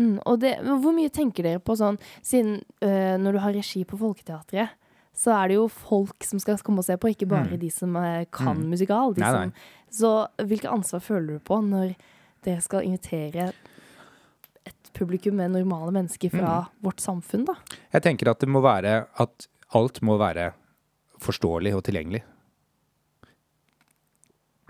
Mm, 0.00 0.16
og 0.24 0.38
det, 0.40 0.54
hvor 0.64 0.94
mye 0.96 1.12
tenker 1.12 1.44
dere 1.44 1.60
på 1.60 1.74
sånn 1.76 1.98
Siden 2.24 2.62
øh, 2.80 3.16
når 3.20 3.36
du 3.36 3.40
har 3.42 3.52
regi 3.52 3.82
på 3.84 3.98
Folketeatret, 4.00 4.72
så 5.12 5.34
er 5.36 5.50
det 5.50 5.58
jo 5.58 5.66
folk 5.68 6.24
som 6.24 6.40
skal 6.40 6.56
komme 6.64 6.80
og 6.80 6.86
se 6.86 6.96
på, 6.96 7.10
ikke 7.12 7.28
bare 7.28 7.50
mm. 7.50 7.60
de 7.60 7.68
som 7.72 7.96
øh, 8.00 8.24
kan 8.32 8.56
mm. 8.56 8.70
musikal. 8.72 9.12
Nei, 9.20 9.32
som, 9.36 9.52
så 9.92 10.12
hvilket 10.40 10.72
ansvar 10.72 11.04
føler 11.04 11.36
du 11.36 11.44
på 11.44 11.60
når 11.66 11.92
dere 12.46 12.64
skal 12.64 12.88
invitere 12.88 13.50
et 14.64 14.92
publikum 14.96 15.36
med 15.36 15.52
normale 15.52 15.92
mennesker 15.92 16.32
fra 16.32 16.62
mm. 16.64 16.80
vårt 16.86 17.04
samfunn, 17.04 17.44
da? 17.50 17.58
Jeg 17.92 18.06
tenker 18.08 18.32
at 18.32 18.40
det 18.40 18.48
må 18.48 18.64
være 18.64 19.02
at 19.20 19.48
alt 19.76 20.00
må 20.04 20.16
være 20.20 20.52
forståelig 21.22 21.74
og 21.76 21.84
tilgjengelig. 21.86 22.24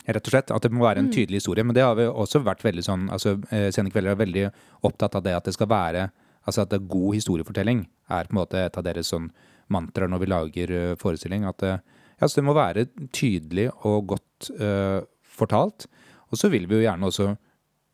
Rett 0.07 0.27
og 0.27 0.35
slett. 0.35 0.51
At 0.51 0.65
det 0.65 0.73
må 0.75 0.83
være 0.85 1.03
en 1.03 1.11
mm. 1.11 1.15
tydelig 1.15 1.43
historie. 1.43 1.65
Men 1.65 1.77
det 1.77 1.85
har 1.87 1.95
vi 1.99 2.09
også 2.09 2.43
vært 2.43 2.65
veldig 2.67 2.83
sånn 2.83 3.07
altså 3.15 3.37
Sene 3.75 3.93
kvelder 3.93 4.17
er 4.17 4.23
veldig 4.23 4.45
opptatt 4.89 5.15
av 5.19 5.23
det 5.27 5.37
at 5.37 5.47
det 5.47 5.55
skal 5.55 5.71
være 5.71 6.09
Altså 6.49 6.65
at 6.65 6.73
det 6.73 6.81
er 6.81 6.91
god 6.91 7.15
historiefortelling 7.15 7.85
er 8.11 8.27
på 8.27 8.35
en 8.35 8.41
måte 8.41 8.59
et 8.59 8.79
av 8.79 8.83
deres 8.87 9.13
sånn 9.13 9.29
mantraer 9.73 10.11
når 10.11 10.23
vi 10.23 10.31
lager 10.33 10.75
uh, 10.75 10.97
forestilling. 11.01 11.47
At 11.49 11.63
det, 11.63 11.77
ja, 12.19 12.29
det 12.29 12.45
må 12.45 12.57
være 12.57 12.89
tydelig 13.15 13.69
og 13.89 14.13
godt 14.17 14.51
uh, 14.59 15.01
fortalt. 15.23 15.87
Og 16.33 16.41
så 16.41 16.51
vil 16.53 16.67
vi 16.69 16.81
jo 16.81 16.87
gjerne 16.87 17.09
også 17.09 17.31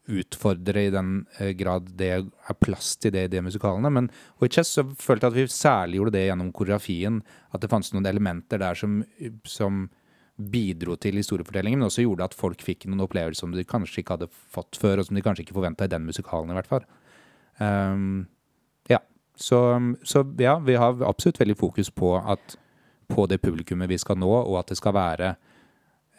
utfordre 0.08 0.86
i 0.86 0.92
den 0.92 1.26
grad 1.58 1.90
det 2.00 2.06
er 2.16 2.56
plass 2.64 2.94
til 2.96 3.12
det 3.12 3.26
i 3.26 3.32
de 3.34 3.42
musikalene. 3.44 3.90
Men 3.92 4.06
i 4.40 4.48
Chess 4.48 4.70
så 4.78 4.86
følte 4.88 5.28
jeg 5.28 5.34
at 5.34 5.36
vi 5.36 5.44
særlig 5.52 5.98
gjorde 5.98 6.14
det 6.14 6.22
gjennom 6.24 6.52
koreografien. 6.56 7.18
At 7.52 7.60
det 7.60 7.68
fantes 7.68 7.92
noen 7.92 8.08
elementer 8.08 8.62
der 8.62 8.78
som, 8.78 9.02
som 9.44 9.90
bidro 10.38 10.94
til 10.96 11.18
historiefortellingen, 11.18 11.80
men 11.80 11.88
også 11.88 12.04
gjorde 12.04 12.28
at 12.28 12.36
folk 12.38 12.62
fikk 12.62 12.86
noen 12.86 13.02
opplevelser 13.08 13.42
som 13.42 13.54
de 13.54 13.66
kanskje 13.66 14.02
ikke 14.02 14.14
hadde 14.16 14.30
fått 14.30 14.78
før, 14.78 15.00
og 15.00 15.08
som 15.08 15.18
de 15.18 15.24
kanskje 15.24 15.44
ikke 15.44 15.56
forventa 15.56 15.88
i 15.88 15.92
den 15.92 16.06
musikalen, 16.06 16.52
i 16.52 16.58
hvert 16.58 16.70
fall. 16.70 16.86
Um, 17.58 18.28
ja. 18.90 19.00
Så, 19.34 19.58
så, 20.06 20.22
ja, 20.38 20.58
vi 20.62 20.78
har 20.78 21.02
absolutt 21.02 21.40
veldig 21.42 21.58
fokus 21.58 21.90
på, 21.90 22.14
at, 22.18 22.54
på 23.10 23.26
det 23.26 23.40
publikummet 23.42 23.90
vi 23.90 23.98
skal 23.98 24.20
nå, 24.20 24.30
og 24.30 24.60
at 24.60 24.70
det 24.70 24.78
skal 24.78 24.94
være 24.94 25.34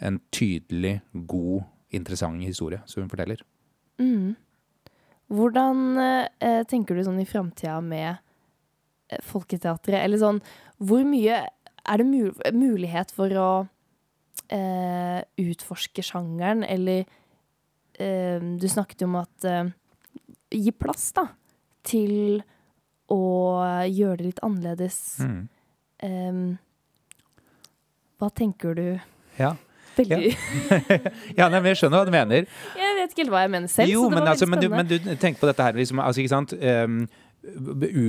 en 0.03 0.19
tydelig, 0.35 0.99
god, 1.13 1.63
interessant 1.95 2.43
historie 2.43 2.83
som 2.85 3.03
hun 3.03 3.11
forteller. 3.11 3.41
Mm. 3.99 4.35
Hvordan 5.29 5.81
eh, 5.99 6.61
tenker 6.67 6.95
du 6.95 7.05
sånn 7.05 7.21
i 7.21 7.27
framtida 7.27 7.79
med 7.85 8.11
eh, 9.09 9.19
Folketeatret? 9.25 9.99
Eller 9.99 10.21
sånn 10.21 10.39
Hvor 10.79 11.03
mye 11.05 11.43
er 11.43 11.99
det 12.01 12.07
mul 12.07 12.31
mulighet 12.55 13.11
for 13.13 13.33
å 13.37 13.49
eh, 14.53 15.19
utforske 15.43 16.03
sjangeren, 16.05 16.63
eller 16.63 17.05
eh, 17.99 18.39
Du 18.39 18.67
snakket 18.69 19.03
jo 19.03 19.09
om 19.09 19.19
at 19.21 19.47
eh, 19.47 19.69
Gi 20.49 20.73
plass, 20.73 21.11
da, 21.13 21.27
til 21.85 22.41
å 23.09 23.21
gjøre 23.85 24.17
det 24.17 24.25
litt 24.25 24.39
annerledes. 24.45 24.97
Mm. 25.21 25.41
Um, 26.01 26.41
hva 28.17 28.29
tenker 28.33 28.73
du? 28.77 28.87
Ja. 29.37 29.53
Veldig 29.99 30.29
ja, 31.39 31.47
nei, 31.49 31.59
men 31.59 31.69
Jeg 31.71 31.79
skjønner 31.81 32.01
hva 32.01 32.07
du 32.07 32.13
mener. 32.13 32.49
Jeg 32.77 32.97
vet 32.97 33.13
ikke 33.13 33.23
helt 33.25 33.33
hva 33.33 33.43
jeg 33.45 33.53
mener 33.53 33.71
selv. 33.71 33.93
Jo, 33.93 34.03
så 34.05 34.11
det 34.11 34.17
men, 34.17 34.29
altså, 34.33 34.49
men, 34.49 34.61
du, 34.63 34.67
men 34.73 34.89
du 34.89 34.97
tenker 35.21 35.41
på 35.41 35.49
dette 35.49 35.65
her, 35.65 35.77
liksom, 35.77 36.01
altså, 36.03 36.23
ikke 36.23 36.33
sant? 36.33 36.55
Um, 36.57 37.01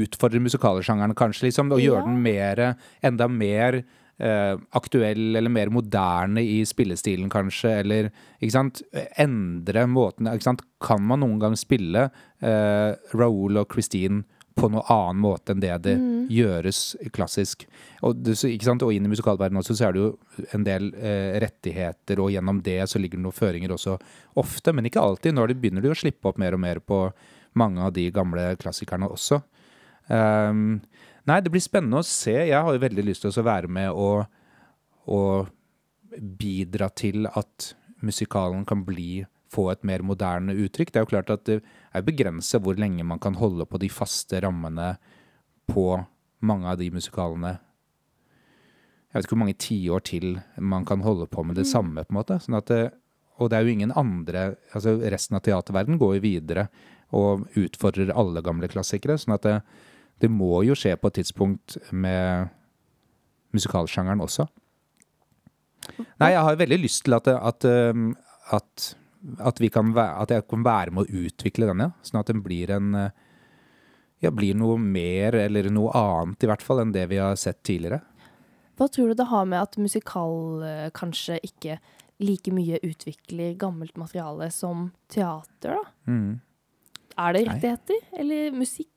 utfordre 0.00 0.42
musikalsjangeren 0.42 1.16
kanskje, 1.18 1.48
liksom, 1.48 1.72
og 1.76 1.82
gjøre 1.82 2.06
den 2.08 2.20
mer, 2.24 2.64
enda 3.06 3.28
mer 3.30 3.82
eh, 4.20 4.54
aktuell 4.76 5.36
eller 5.36 5.50
mer 5.52 5.70
moderne 5.72 6.42
i 6.44 6.60
spillestilen, 6.68 7.30
kanskje, 7.32 7.72
eller 7.82 8.10
ikke 8.40 8.54
sant? 8.54 8.82
Endre 9.18 9.86
måten 9.90 10.28
ikke 10.30 10.46
sant? 10.50 10.62
Kan 10.80 11.02
man 11.08 11.24
noen 11.24 11.40
gang 11.42 11.56
spille 11.58 12.08
eh, 12.42 12.92
Raoul 13.16 13.58
og 13.62 13.72
Christine 13.72 14.22
på 14.60 14.68
noen 14.68 14.84
annen 14.92 15.20
måte 15.22 15.54
enn 15.54 15.60
det 15.62 15.76
det 15.86 15.96
Mm. 15.96 16.28
gjøres 16.28 16.96
klassisk? 17.14 17.64
Og, 18.02 18.18
ikke 18.28 18.66
sant? 18.66 18.82
og 18.82 18.92
inn 18.92 19.06
i 19.06 19.12
musikalverdenen 19.12 19.62
også, 19.62 19.76
så 19.78 19.88
er 19.88 19.92
det 19.96 20.02
jo 20.02 20.10
en 20.52 20.64
del 20.66 20.90
eh, 20.94 21.38
rettigheter, 21.40 22.20
og 22.20 22.32
gjennom 22.34 22.60
det 22.62 22.80
så 22.90 23.00
ligger 23.00 23.16
det 23.18 23.24
noen 23.24 23.38
føringer 23.38 23.72
også 23.72 23.98
ofte, 24.36 24.74
men 24.74 24.84
ikke 24.84 25.00
alltid. 25.00 25.34
Nå 25.34 25.46
begynner 25.54 25.82
de 25.82 25.94
å 25.94 25.96
slippe 25.96 26.28
opp 26.28 26.38
mer 26.38 26.54
og 26.58 26.60
mer 26.60 26.80
på 26.84 27.06
mange 27.58 27.80
av 27.82 27.92
de 27.96 28.10
gamle 28.14 28.52
klassikerne 28.60 29.08
også. 29.10 29.40
Ehm, 30.10 30.80
nei, 31.28 31.40
det 31.44 31.52
blir 31.52 31.62
spennende 31.64 32.00
å 32.00 32.06
se. 32.06 32.36
Jeg 32.48 32.56
har 32.56 32.74
jo 32.74 32.82
veldig 32.82 33.04
lyst 33.06 33.26
til 33.26 33.32
å 33.32 33.46
være 33.46 33.70
med 33.72 33.90
og, 33.92 34.24
og 35.10 35.50
bidra 36.40 36.90
til 36.96 37.28
at 37.28 37.72
musikalen 38.00 38.64
kan 38.68 38.84
bli 38.86 39.24
få 39.50 39.70
et 39.72 39.82
mer 39.86 40.04
moderne 40.06 40.54
uttrykk. 40.54 40.92
Det 40.92 41.00
er 41.00 41.06
jo 41.06 41.12
klart 41.12 41.32
at 41.34 41.46
det 41.48 41.58
er 41.60 42.06
begrenset 42.06 42.62
hvor 42.62 42.78
lenge 42.78 43.06
man 43.06 43.20
kan 43.22 43.36
holde 43.38 43.66
på 43.66 43.80
de 43.82 43.90
faste 43.92 44.40
rammene 44.44 44.94
på 45.70 45.86
mange 46.46 46.70
av 46.70 46.78
de 46.80 46.90
musikalene. 46.94 47.56
Jeg 49.10 49.18
vet 49.18 49.26
ikke 49.26 49.34
hvor 49.34 49.42
mange 49.42 49.58
tiår 49.58 50.06
til 50.06 50.26
man 50.62 50.86
kan 50.86 51.02
holde 51.02 51.26
på 51.30 51.42
med 51.42 51.58
det 51.58 51.66
samme, 51.66 52.04
på 52.06 52.14
en 52.14 52.20
måte. 52.20 52.38
Sånn 52.42 52.58
at 52.60 52.70
det, 52.70 52.82
og 53.42 53.50
det 53.50 53.58
er 53.58 53.66
jo 53.66 53.74
ingen 53.74 53.94
andre 53.98 54.52
altså 54.76 54.94
Resten 55.10 55.38
av 55.38 55.42
teaterverdenen 55.46 55.98
går 55.98 56.18
jo 56.18 56.24
videre 56.24 56.68
og 57.16 57.48
utfordrer 57.58 58.12
alle 58.14 58.42
gamle 58.46 58.70
klassikere. 58.70 59.18
Sånn 59.18 59.34
at 59.34 59.48
det, 59.48 59.56
det 60.20 60.30
må 60.32 60.62
jo 60.66 60.76
skje 60.78 60.94
på 61.00 61.10
et 61.10 61.20
tidspunkt 61.20 61.78
med 61.92 62.50
musikalsjangeren 63.56 64.22
også. 64.22 64.46
Nei, 66.20 66.32
jeg 66.34 66.44
har 66.46 66.58
veldig 66.60 66.78
lyst 66.82 67.06
til 67.06 67.16
at, 67.16 67.28
at, 67.34 67.66
um, 67.66 68.12
at, 68.54 68.92
at, 69.40 69.60
vi 69.62 69.70
kan 69.72 69.94
være, 69.96 70.22
at 70.22 70.34
jeg 70.36 70.46
kan 70.50 70.64
være 70.64 70.94
med 70.94 71.08
å 71.08 71.24
utvikle 71.24 71.70
den, 71.72 71.82
ja. 71.86 71.90
Sånn 72.06 72.20
at 72.20 72.30
den 72.30 72.44
blir 72.44 72.70
en 72.76 72.92
ja, 74.20 74.30
blir 74.30 74.56
noe 74.58 74.76
mer, 74.80 75.36
eller 75.40 75.70
noe 75.72 75.92
annet 75.96 76.44
i 76.44 76.50
hvert 76.50 76.64
fall, 76.64 76.82
enn 76.82 76.92
det 76.94 77.06
vi 77.10 77.18
har 77.20 77.38
sett 77.40 77.62
tidligere. 77.66 78.02
Hva 78.76 78.88
tror 78.92 79.10
du 79.10 79.16
det 79.18 79.28
har 79.28 79.48
med 79.48 79.60
at 79.60 79.80
musikal 79.80 80.62
eh, 80.64 80.86
kanskje 80.96 81.40
ikke 81.44 81.78
like 82.20 82.52
mye 82.52 82.80
utvikler 82.84 83.56
gammelt 83.60 83.96
materiale 84.00 84.50
som 84.52 84.90
teater, 85.12 85.76
da? 85.76 85.82
Mm. 86.08 86.40
Er 87.20 87.36
det 87.36 87.44
rettigheter? 87.48 88.06
Eller 88.20 88.56
musikk? 88.56 88.88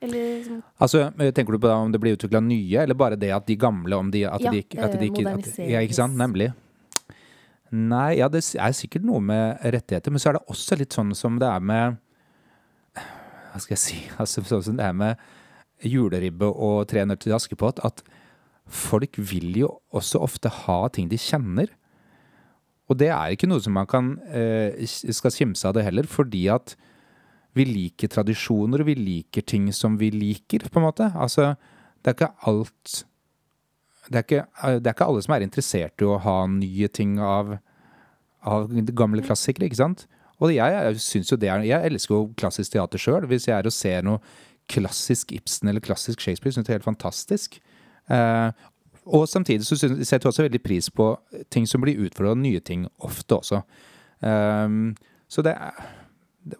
Eller 0.00 0.38
liksom 0.38 0.62
Altså, 0.80 1.04
Tenker 1.34 1.54
du 1.54 1.60
på 1.62 1.70
om 1.74 1.92
det 1.92 2.00
blir 2.02 2.16
utvikla 2.16 2.40
nye, 2.44 2.82
eller 2.82 2.98
bare 2.98 3.18
det 3.20 3.30
at 3.34 3.46
de 3.46 3.56
gamle 3.60 3.96
om 3.96 4.10
de, 4.10 4.24
at 4.26 4.42
Ja, 4.44 4.50
de, 4.50 4.64
at 4.78 4.96
de 4.98 5.08
ikke 5.10 5.26
at. 5.30 5.50
Ja, 5.58 5.82
ikke 5.84 5.98
sant? 5.98 6.18
Nemlig. 6.18 6.50
Nei, 7.70 8.18
ja, 8.18 8.26
det 8.28 8.42
er 8.58 8.72
sikkert 8.74 9.04
noe 9.06 9.20
med 9.22 9.60
rettigheter, 9.62 10.10
men 10.10 10.22
så 10.22 10.30
er 10.30 10.38
det 10.38 10.46
også 10.50 10.78
litt 10.80 10.96
sånn 10.96 11.12
som 11.14 11.36
det 11.38 11.46
er 11.46 11.62
med 11.62 12.00
Hva 12.96 13.60
skal 13.62 13.76
jeg 13.76 13.82
si? 13.84 13.98
Altså, 14.22 14.42
sånn 14.46 14.64
som 14.66 14.80
det 14.80 14.88
er 14.88 14.96
med 14.96 15.28
juleribbe 15.86 16.48
og 16.50 16.82
Tre 16.90 17.06
nøtter 17.06 17.30
til 17.30 17.36
Askepott, 17.38 17.78
at 17.86 18.02
folk 18.70 19.16
vil 19.16 19.54
jo 19.62 19.70
også 19.96 20.20
ofte 20.22 20.50
ha 20.64 20.82
ting 20.92 21.08
de 21.10 21.18
kjenner. 21.18 21.70
Og 22.90 22.98
det 22.98 23.08
er 23.14 23.32
ikke 23.34 23.48
noe 23.50 23.62
som 23.62 23.74
man 23.74 23.88
kan 23.90 24.12
eh, 24.34 24.82
skal 24.86 25.34
kimse 25.34 25.66
av 25.66 25.76
det 25.76 25.86
heller, 25.86 26.06
fordi 26.10 26.44
at 26.52 26.74
vi 27.56 27.66
liker 27.66 28.10
tradisjoner, 28.12 28.82
og 28.82 28.90
vi 28.90 28.96
liker 28.98 29.42
ting 29.42 29.70
som 29.74 29.96
vi 30.00 30.10
liker, 30.14 30.68
på 30.70 30.80
en 30.80 30.86
måte. 30.86 31.10
Altså, 31.18 31.54
det 32.00 32.12
er 32.12 32.18
ikke 32.18 32.34
alt 32.50 33.04
det 34.10 34.18
er 34.18 34.24
ikke, 34.24 34.44
det 34.82 34.88
er 34.88 34.94
ikke 34.96 35.06
alle 35.06 35.22
som 35.22 35.34
er 35.36 35.44
interessert 35.44 36.02
i 36.02 36.06
å 36.08 36.16
ha 36.18 36.38
nye 36.50 36.88
ting 36.90 37.18
av, 37.22 37.52
av 38.42 38.72
gamle 38.98 39.22
klassikere, 39.22 39.68
ikke 39.68 39.78
sant? 39.78 40.06
Og 40.40 40.54
jeg, 40.54 40.72
jeg 40.72 41.26
jo 41.28 41.36
det 41.36 41.50
er 41.52 41.66
Jeg 41.68 41.90
elsker 41.90 42.16
jo 42.16 42.30
klassisk 42.40 42.72
teater 42.72 42.98
sjøl. 42.98 43.26
Hvis 43.28 43.46
jeg 43.46 43.54
er 43.58 43.68
og 43.68 43.76
ser 43.76 44.02
noe 44.06 44.18
klassisk 44.70 45.34
Ibsen 45.36 45.68
eller 45.68 45.84
klassisk 45.84 46.22
Shakespeare, 46.24 46.54
syns 46.54 46.64
jeg 46.64 46.70
det 46.70 46.74
er 46.74 46.80
helt 46.80 46.88
fantastisk. 46.88 47.60
Eh, 48.10 48.50
og 49.04 49.28
samtidig 49.28 49.66
så 49.66 49.76
synes- 49.76 50.08
setter 50.08 50.26
jeg 50.26 50.32
også 50.32 50.48
veldig 50.48 50.62
pris 50.62 50.90
på 50.90 51.12
ting 51.50 51.66
som 51.68 51.80
blir 51.82 52.00
utfordra, 52.00 52.34
nye 52.34 52.60
ting 52.60 52.88
ofte 52.98 53.36
også. 53.36 53.62
Eh, 54.22 54.68
så 55.28 55.42
det 55.42 55.54
er 55.54 55.99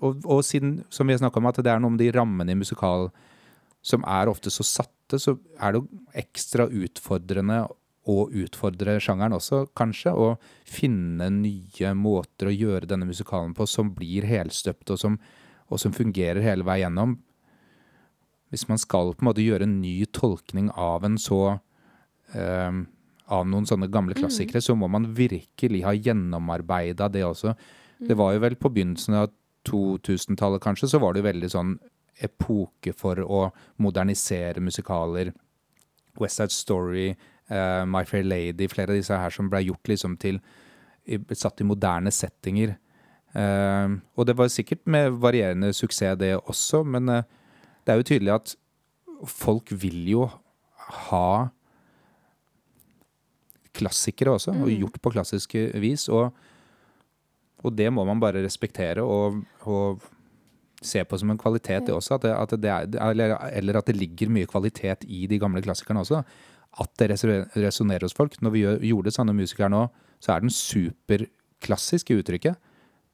og, 0.01 0.25
og 0.25 0.45
siden, 0.45 0.81
som 0.93 1.09
vi 1.09 1.15
har 1.15 1.23
snakka 1.23 1.41
om, 1.41 1.49
at 1.51 1.61
det 1.65 1.73
er 1.73 1.83
noe 1.83 1.95
med 1.95 2.03
de 2.03 2.11
rammene 2.15 2.53
i 2.53 2.59
musikal 2.59 3.09
som 3.81 4.05
er 4.05 4.29
ofte 4.29 4.53
så 4.53 4.65
satte, 4.67 5.19
så 5.19 5.39
er 5.59 5.73
det 5.73 5.81
jo 5.81 6.03
ekstra 6.21 6.67
utfordrende 6.69 7.63
å 8.11 8.27
utfordre 8.43 8.99
sjangeren 9.03 9.37
også, 9.37 9.65
kanskje. 9.77 10.13
Og 10.13 10.69
finne 10.69 11.31
nye 11.33 11.95
måter 11.97 12.51
å 12.51 12.55
gjøre 12.55 12.89
denne 12.91 13.09
musikalen 13.09 13.55
på 13.57 13.67
som 13.69 13.93
blir 13.97 14.29
helstøpt, 14.29 14.93
og 14.93 15.01
som, 15.01 15.19
og 15.69 15.83
som 15.83 15.97
fungerer 15.97 16.45
hele 16.45 16.67
vei 16.67 16.81
gjennom. 16.83 17.19
Hvis 18.51 18.67
man 18.69 18.81
skal 18.83 19.15
på 19.15 19.25
en 19.25 19.31
måte 19.31 19.45
gjøre 19.45 19.69
en 19.69 19.81
ny 19.83 20.03
tolkning 20.13 20.73
av 20.75 21.07
en 21.07 21.21
så 21.21 21.43
eh, 22.35 22.81
Av 23.31 23.45
noen 23.47 23.63
sånne 23.63 23.87
gamle 23.87 24.17
klassikere, 24.19 24.59
så 24.59 24.75
må 24.75 24.89
man 24.91 25.05
virkelig 25.15 25.85
ha 25.85 25.93
gjennomarbeida 25.95 27.07
det 27.15 27.21
også. 27.23 27.53
Det 28.03 28.17
var 28.19 28.33
jo 28.35 28.41
vel 28.43 28.57
på 28.59 28.73
begynnelsen 28.75 29.15
av 29.21 29.29
2000-tallet, 29.69 30.63
kanskje, 30.63 30.89
så 30.89 31.01
var 31.03 31.13
det 31.13 31.23
jo 31.23 31.29
veldig 31.29 31.51
sånn 31.53 31.75
epoke 32.21 32.93
for 32.97 33.21
å 33.25 33.47
modernisere 33.81 34.63
musikaler. 34.63 35.33
West 36.21 36.41
Side 36.41 36.55
Story, 36.55 37.09
uh, 37.53 37.85
My 37.89 38.05
Fair 38.09 38.27
Lady, 38.27 38.69
flere 38.69 38.93
av 38.93 39.01
disse 39.01 39.17
her 39.17 39.35
som 39.35 39.51
ble 39.53 39.65
gjort 39.69 39.95
liksom 39.95 40.19
til 40.21 40.43
Satt 41.35 41.63
i 41.63 41.67
moderne 41.67 42.13
settinger. 42.13 42.77
Uh, 43.35 43.97
og 44.15 44.29
det 44.29 44.37
var 44.39 44.51
sikkert 44.53 44.85
med 44.91 45.17
varierende 45.19 45.73
suksess, 45.75 46.19
det 46.21 46.37
også, 46.39 46.85
men 46.85 47.09
uh, 47.09 47.23
det 47.83 47.93
er 47.93 47.99
jo 47.99 48.07
tydelig 48.11 48.35
at 48.35 48.53
folk 49.27 49.73
vil 49.73 50.05
jo 50.13 50.29
ha 51.09 51.49
klassikere 53.77 54.37
også, 54.37 54.55
og 54.61 54.71
gjort 54.71 55.01
på 55.03 55.13
klassisk 55.15 55.57
vis. 55.83 56.09
Og, 56.13 56.31
og 57.61 57.77
det 57.77 57.91
må 57.93 58.05
man 58.09 58.21
bare 58.23 58.43
respektere 58.45 59.05
og, 59.05 59.43
og 59.69 60.05
se 60.81 61.03
på 61.05 61.19
som 61.21 61.33
en 61.33 61.41
kvalitet, 61.41 61.87
det 61.87 61.95
også. 61.95 62.17
At 62.17 62.25
det, 62.25 62.33
at 62.33 62.55
det 62.63 62.71
er, 62.73 63.11
eller, 63.11 63.37
eller 63.53 63.81
at 63.81 63.91
det 63.91 63.99
ligger 63.99 64.33
mye 64.33 64.49
kvalitet 64.49 65.05
i 65.05 65.27
de 65.31 65.39
gamle 65.41 65.63
klassikerne 65.65 66.01
også. 66.01 66.23
At 66.81 66.93
det 67.03 67.11
resonnerer 67.13 68.07
hos 68.07 68.17
folk. 68.17 68.39
Når 68.41 68.55
vi 68.55 68.65
gjør, 68.65 68.81
gjorde 68.93 69.13
Sanne 69.15 69.37
musikere 69.37 69.71
nå, 69.73 69.85
så 70.23 70.35
er 70.35 70.45
den 70.45 70.55
superklassisk 70.55 72.13
i 72.13 72.21
uttrykket. 72.23 72.57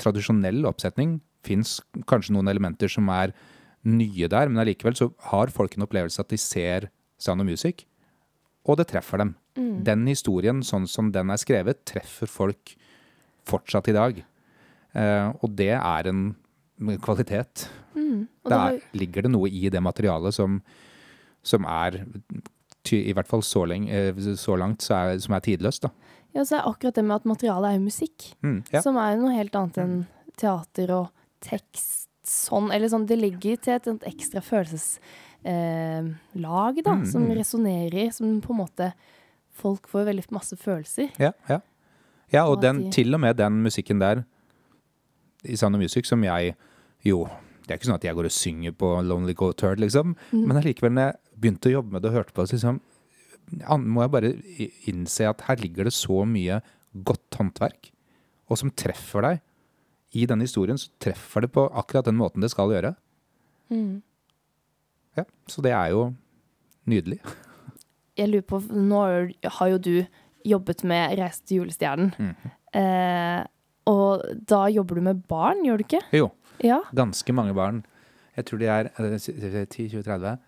Tradisjonell 0.03 0.63
oppsetning. 0.69 1.19
Fins 1.47 1.81
kanskje 2.11 2.37
noen 2.37 2.51
elementer 2.53 2.91
som 2.93 3.11
er 3.11 3.35
nye 3.87 4.31
der, 4.31 4.51
men 4.51 4.63
allikevel 4.63 4.97
så 4.99 5.11
har 5.31 5.53
folk 5.55 5.77
en 5.77 5.87
opplevelse 5.87 6.23
at 6.23 6.31
de 6.31 6.39
ser 6.41 6.89
Sound 7.23 7.43
of 7.43 7.49
Music, 7.49 7.85
og 8.67 8.81
det 8.81 8.89
treffer 8.91 9.23
dem. 9.23 9.37
Den 9.87 10.03
historien, 10.11 10.59
sånn 10.67 10.89
som 10.91 11.13
den 11.15 11.31
er 11.33 11.39
skrevet, 11.41 11.85
treffer 11.89 12.29
folk 12.29 12.75
fortsatt 13.47 13.89
i 13.89 13.95
dag. 13.97 14.19
Eh, 14.97 15.29
og 15.45 15.53
det 15.59 15.71
er 15.77 16.09
en 16.09 16.23
kvalitet. 17.05 17.67
Mm. 17.97 18.27
Det 18.47 18.57
er, 18.57 18.79
ligger 18.97 19.23
det 19.27 19.31
noe 19.35 19.49
i 19.51 19.69
det 19.73 19.81
materialet 19.83 20.33
som, 20.37 20.59
som 21.45 21.65
er 21.69 22.01
I 22.93 23.13
hvert 23.17 23.27
fall 23.29 23.43
så, 23.43 23.65
lenge, 23.69 23.91
eh, 23.91 24.15
så 24.39 24.57
langt 24.61 24.85
så 24.87 24.95
er, 24.95 25.19
som 25.25 25.35
er 25.37 25.41
tidløst, 25.45 25.83
da. 25.83 25.91
ja, 26.37 26.45
så 26.47 26.59
er 26.61 26.69
akkurat 26.71 26.95
det 26.95 27.05
med 27.05 27.17
at 27.17 27.25
materialet 27.27 27.71
er 27.73 27.79
jo 27.81 27.85
musikk, 27.89 28.29
Mm, 28.45 28.61
ja. 28.73 28.81
som 28.85 28.97
er 29.01 29.15
jo 29.17 29.23
noe 29.25 29.35
helt 29.35 29.55
annet 29.59 29.79
enn 29.83 29.97
teater 30.39 30.93
og 30.95 31.09
tekst. 31.43 32.05
Sånn, 32.27 32.73
eller 32.75 32.89
sånn, 32.91 33.07
det 33.07 33.19
ligger 33.21 33.57
til 33.63 33.75
et, 33.77 33.87
et 33.87 34.07
ekstra 34.11 34.41
følelseslag, 34.43 35.01
eh, 36.79 36.83
da, 36.85 36.95
Mm, 36.97 37.05
som 37.07 37.23
mm. 37.27 37.35
resonnerer, 37.39 38.13
som 38.13 38.41
på 38.41 38.53
en 38.55 38.61
måte 38.65 38.93
Folk 39.57 39.87
får 39.89 40.05
veldig 40.05 40.25
masse 40.37 40.53
følelser. 40.61 41.09
Ja, 41.19 41.31
ja. 41.49 41.61
Ja, 42.33 42.43
og 42.45 42.59
Og 42.59 42.63
den, 42.63 42.81
de- 42.85 42.91
til 42.93 43.15
og 43.15 43.21
med 43.23 43.37
den 43.39 43.63
musikken 43.65 43.99
der 44.03 44.25
i 45.49 45.57
Sound 45.57 45.79
of 45.79 45.83
Music, 45.83 46.09
som 46.09 46.25
jeg 46.27 46.55
jo 47.07 47.27
Det 47.67 47.75
er 47.75 47.79
ikke 47.81 47.89
sånn 47.89 47.99
at 47.99 48.05
jeg 48.07 48.15
går 48.15 48.29
og 48.29 48.31
synger 48.35 48.75
på 48.79 48.89
Lonely 49.03 49.33
Go 49.35 49.49
Turd, 49.51 49.81
liksom. 49.83 50.13
Mm. 50.31 50.43
Men 50.47 50.59
allikevel, 50.61 50.93
når 50.95 51.09
jeg 51.09 51.41
begynte 51.43 51.67
å 51.67 51.73
jobbe 51.73 51.97
med 51.97 52.05
det 52.05 52.13
og 52.13 52.15
hørte 52.21 52.35
på 52.37 52.45
det, 52.45 52.51
så 52.53 52.55
liksom, 52.55 52.77
må 53.91 54.05
jeg 54.05 54.13
bare 54.13 54.31
innse 54.87 55.27
at 55.27 55.43
her 55.49 55.59
ligger 55.59 55.89
det 55.89 55.93
så 55.97 56.21
mye 56.31 56.61
godt 57.07 57.41
håndverk, 57.41 57.91
og 58.47 58.61
som 58.61 58.71
treffer 58.71 59.27
deg. 59.27 59.41
I 60.15 60.29
denne 60.31 60.47
historien 60.47 60.79
så 60.79 60.95
treffer 61.03 61.43
det 61.43 61.51
på 61.57 61.67
akkurat 61.75 62.07
den 62.07 62.21
måten 62.21 62.45
det 62.45 62.53
skal 62.55 62.71
gjøre. 62.71 62.95
Mm. 63.75 63.99
Ja, 65.19 65.25
Så 65.51 65.63
det 65.67 65.75
er 65.75 65.91
jo 65.91 66.13
nydelig. 66.87 67.19
Jeg 68.17 68.31
lurer 68.31 68.47
på, 68.47 68.63
nå 68.71 69.03
har 69.59 69.75
jo 69.75 69.79
du 69.83 70.07
jobbet 70.47 70.85
med 70.87 71.19
Reise 71.19 71.43
til 71.43 71.65
julestjernen. 71.65 72.15
Mm. 72.15 72.55
eh, 72.79 73.43
og 73.87 74.23
da 74.51 74.67
jobber 74.73 74.99
du 74.99 75.05
med 75.09 75.23
barn, 75.31 75.63
gjør 75.67 75.79
du 75.81 75.85
ikke? 75.87 76.03
Jo, 76.17 76.31
Ja. 76.65 76.81
ganske 76.95 77.33
mange 77.37 77.55
barn. 77.55 77.85
Jeg 78.37 78.45
tror 78.47 78.59
de 78.59 78.67
er 78.67 78.89
eh, 78.99 79.67
10, 79.67 79.89
20, 79.91 80.03
30 80.03 80.39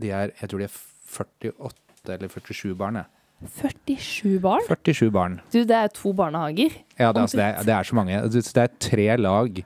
De 0.00 0.10
er, 0.10 0.30
jeg 0.40 0.48
tror 0.50 0.58
de 0.58 0.64
er 0.64 0.76
48 1.10 2.14
eller 2.14 2.28
47 2.28 2.74
barn. 2.78 2.94
jeg. 3.00 3.04
47 3.48 4.38
barn? 4.40 4.60
47 4.68 5.10
barn. 5.10 5.40
Du, 5.52 5.58
det 5.64 5.70
er 5.76 5.88
to 5.88 6.12
barnehager. 6.12 6.70
Ja, 6.98 7.12
det, 7.12 7.20
altså, 7.22 7.36
det, 7.36 7.44
er, 7.44 7.62
det 7.62 7.74
er 7.74 7.82
så 7.82 7.94
mange. 7.96 8.20
Det 8.28 8.44
det 8.44 8.62
er 8.62 8.74
tre 8.80 9.16
lag. 9.16 9.62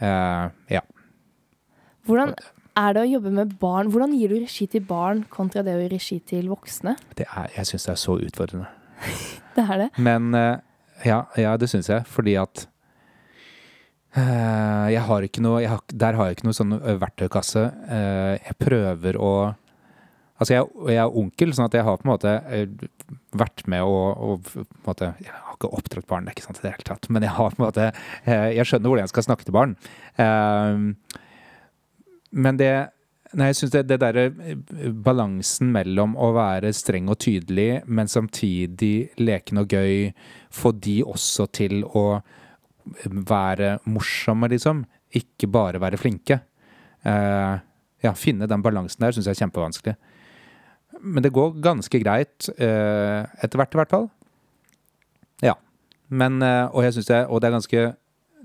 Uh, 0.00 0.50
ja. 0.70 0.80
Hvordan 2.06 2.34
er 2.76 2.92
det 2.92 3.02
å 3.02 3.08
jobbe 3.08 3.32
med 3.32 3.54
barn? 3.60 3.90
Hvordan 3.92 4.12
gir 4.14 4.28
du 4.34 4.36
regi 4.42 4.66
til 4.70 4.84
barn 4.84 5.24
kontra 5.32 5.62
det 5.64 5.74
å 5.76 5.80
gi 5.80 5.88
regi 5.94 6.18
til 6.28 6.50
voksne? 6.52 6.96
Det 7.16 7.26
er, 7.26 7.48
jeg 7.56 7.70
syns 7.72 7.88
det 7.88 7.92
er 7.94 8.02
så 8.04 8.18
utfordrende. 8.20 8.68
Det 9.56 9.64
er 9.64 9.78
det. 9.80 9.88
Men 10.04 10.34
eh, 10.36 10.58
ja, 11.04 11.26
ja, 11.36 11.56
det 11.60 11.68
syns 11.70 11.90
jeg. 11.90 12.06
Fordi 12.08 12.36
at 12.40 12.64
uh, 14.16 14.86
jeg 14.92 15.04
har 15.08 15.26
ikke 15.26 15.44
noe 15.44 15.62
har, 15.68 15.84
Der 15.92 16.18
har 16.18 16.28
jeg 16.28 16.38
ikke 16.38 16.48
noe 16.48 16.56
sånn 16.56 16.78
eh, 16.78 16.98
verktøykasse. 17.02 17.68
Uh, 17.90 18.34
jeg 18.40 18.60
prøver 18.62 19.20
å 19.20 19.36
Altså, 20.36 20.52
jeg, 20.52 20.66
jeg 20.92 21.00
er 21.00 21.14
onkel, 21.16 21.52
sånn 21.56 21.64
at 21.64 21.74
jeg 21.78 21.84
har 21.86 21.94
på 21.96 22.04
en 22.04 22.10
måte 22.10 22.32
vært 23.40 23.62
med 23.72 23.86
og, 23.88 24.18
og 24.20 24.50
måte 24.84 25.14
Jeg 25.24 25.32
har 25.32 25.54
ikke 25.54 25.70
oppdratt 25.72 26.08
barn, 26.10 26.26
det 26.26 26.34
er 26.34 26.36
ikke 26.36 26.44
sant 26.44 26.60
i 26.60 26.66
det 26.66 26.72
hele 26.74 26.84
tatt, 26.84 27.08
men 27.08 27.24
jeg 27.24 27.32
har 27.38 27.54
på 27.54 27.56
en 27.56 27.64
måte 27.64 27.86
Jeg 28.28 28.68
skjønner 28.68 28.92
hvordan 28.92 29.06
jeg 29.06 29.12
skal 29.14 29.24
snakke 29.30 29.46
til 29.48 29.56
barn. 29.56 29.72
Uh, 30.20 30.92
men 32.36 32.60
det 32.60 32.74
Nei, 33.36 33.50
jeg 33.50 33.58
syns 33.58 33.72
det, 33.74 33.82
det 33.90 33.98
derre 34.00 34.30
eh, 34.32 34.88
balansen 35.04 35.68
mellom 35.74 36.14
å 36.16 36.30
være 36.36 36.70
streng 36.76 37.10
og 37.12 37.18
tydelig, 37.20 37.82
men 37.84 38.08
samtidig 38.08 39.10
leken 39.20 39.60
og 39.60 39.74
gøy, 39.76 40.10
få 40.54 40.72
de 40.72 41.02
også 41.04 41.48
til 41.56 41.82
å 41.84 42.06
være 43.28 43.76
morsomme, 43.90 44.48
liksom. 44.52 44.84
Ikke 45.16 45.50
bare 45.52 45.82
være 45.82 46.00
flinke. 46.00 46.40
Uh, 47.06 47.58
ja, 48.02 48.12
finne 48.18 48.48
den 48.50 48.62
balansen 48.64 49.04
der 49.04 49.14
syns 49.14 49.28
jeg 49.28 49.36
er 49.36 49.42
kjempevanskelig. 49.44 49.94
Men 51.02 51.22
det 51.22 51.34
går 51.34 51.58
ganske 51.62 52.00
greit 52.02 52.48
uh, 52.56 53.26
etter 53.44 53.60
hvert, 53.60 53.76
i 53.76 53.80
hvert 53.82 53.92
fall. 53.92 54.08
Ja. 55.44 55.54
Men, 56.08 56.40
uh, 56.40 56.72
og 56.72 56.86
jeg 56.86 56.96
synes 56.96 57.10
det, 57.10 57.22
og 57.26 57.42
det 57.42 57.50
er 57.50 57.56
ganske 57.58 57.86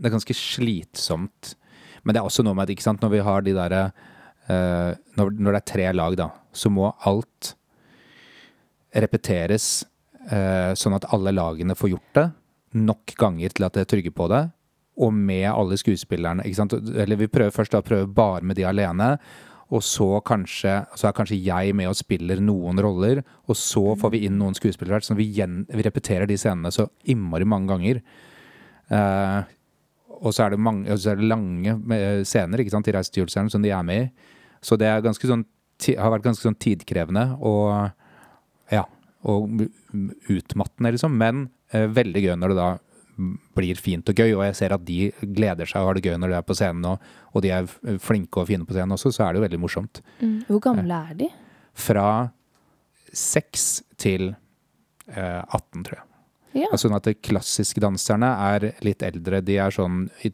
det 0.01 0.09
er 0.09 0.15
ganske 0.15 0.35
slitsomt. 0.35 1.55
Men 2.03 2.15
det 2.15 2.21
er 2.21 2.27
også 2.27 2.43
noe 2.45 2.57
med 2.57 2.65
at 2.65 2.73
ikke 2.73 2.85
sant, 2.87 3.03
når 3.03 3.13
vi 3.13 3.25
har 3.25 3.43
de 3.45 3.53
derre 3.53 3.83
eh, 4.51 4.91
når, 5.17 5.33
når 5.37 5.55
det 5.55 5.61
er 5.61 5.71
tre 5.73 5.87
lag, 5.95 6.19
da, 6.19 6.29
så 6.51 6.71
må 6.73 6.91
alt 7.07 7.55
repeteres 8.91 9.85
uh, 10.27 10.75
sånn 10.75 10.97
at 10.97 11.05
alle 11.15 11.31
lagene 11.31 11.77
får 11.79 11.93
gjort 11.93 12.17
det 12.17 12.25
nok 12.71 13.13
ganger 13.19 13.53
til 13.55 13.67
at 13.67 13.75
det 13.75 13.85
er 13.85 13.93
trygge 13.93 14.13
på 14.15 14.27
det. 14.31 14.41
Og 15.01 15.13
med 15.15 15.47
alle 15.49 15.77
skuespillerne. 15.79 16.43
Eller 16.45 17.19
vi 17.19 17.31
prøver 17.31 17.53
først 17.55 17.73
da 17.75 17.81
prøve 17.83 18.09
bare 18.11 18.45
med 18.45 18.59
de 18.59 18.67
alene. 18.67 19.13
Og 19.71 19.83
så, 19.87 20.19
kanskje, 20.27 20.81
så 20.99 21.07
er 21.07 21.15
kanskje 21.15 21.39
jeg 21.39 21.75
med 21.75 21.87
og 21.87 21.95
spiller 21.95 22.41
noen 22.43 22.79
roller, 22.83 23.21
og 23.47 23.55
så 23.55 23.93
får 23.99 24.11
vi 24.11 24.25
inn 24.27 24.35
noen 24.39 24.55
skuespillere. 24.57 24.99
Så 25.03 25.15
vi, 25.15 25.29
gjen, 25.31 25.63
vi 25.71 25.87
repeterer 25.87 26.27
de 26.27 26.35
scenene 26.39 26.73
så 26.75 26.89
innmari 27.07 27.47
mange 27.47 27.71
ganger. 27.71 28.01
Uh, 28.91 29.47
og 30.21 30.35
så 30.35 30.45
er 30.45 30.53
det, 30.53 30.61
mange, 30.61 30.99
så 30.99 31.13
er 31.13 31.21
det 31.21 31.31
lange 31.31 31.77
scener 32.27 32.61
ikke 32.61 32.75
sant, 32.75 32.91
i 32.91 32.93
Reise 32.93 33.47
som 33.49 33.63
de 33.63 33.71
er 33.71 33.87
med 33.87 34.03
i. 34.03 34.09
Så 34.61 34.77
det 34.77 34.91
sånn, 35.17 35.45
har 35.97 36.13
vært 36.13 36.27
ganske 36.27 36.45
sånn 36.45 36.59
tidkrevende 36.61 37.31
og 37.39 37.73
ja, 38.71 38.85
og 39.27 39.65
utmattende, 40.31 40.93
liksom. 40.93 41.17
Men 41.17 41.47
eh, 41.73 41.87
veldig 41.91 42.23
gøy 42.23 42.35
når 42.39 42.53
det 42.53 42.59
da 42.59 42.69
blir 43.57 43.77
fint 43.77 44.07
og 44.07 44.17
gøy, 44.17 44.31
og 44.33 44.45
jeg 44.47 44.57
ser 44.57 44.73
at 44.73 44.85
de 44.87 45.11
gleder 45.35 45.69
seg 45.69 45.83
og 45.83 45.91
har 45.91 45.97
det 45.97 46.05
gøy 46.07 46.15
når 46.17 46.31
de 46.31 46.37
er 46.39 46.45
på 46.47 46.55
scenen, 46.57 46.85
og, 46.93 47.09
og 47.35 47.43
de 47.43 47.51
er 47.53 47.67
flinke 48.01 48.41
og 48.41 48.47
fine 48.49 48.65
på 48.65 48.75
scenen 48.77 48.95
også, 48.95 49.11
så 49.13 49.25
er 49.25 49.33
det 49.33 49.41
jo 49.41 49.47
veldig 49.47 49.59
morsomt. 49.61 50.01
Hvor 50.47 50.63
gamle 50.63 51.01
er 51.11 51.19
de? 51.19 51.27
Fra 51.77 52.07
seks 53.11 53.83
til 53.99 54.31
eh, 54.31 55.41
18, 55.43 55.83
tror 55.83 55.99
jeg. 55.99 56.07
Ja. 56.51 56.67
Altså 56.67 56.89
sånn 56.89 56.97
at 56.97 57.07
de 57.07 57.15
klassiske 57.15 57.83
danserne 57.83 58.27
er 58.51 58.71
litt 58.83 59.03
eldre. 59.07 59.39
De 59.45 59.55
er 59.63 59.71
sånn 59.71 60.05
i 60.27 60.31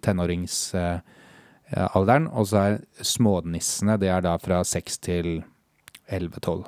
tenåringsalderen. 1.71 2.27
og 2.31 2.47
så 2.47 2.57
er 2.57 2.77
smånissene 3.03 3.97
det 3.99 4.09
er 4.09 4.21
da 4.21 4.37
fra 4.37 4.61
6 4.63 4.97
til 4.99 5.43
11-12. 6.09 6.65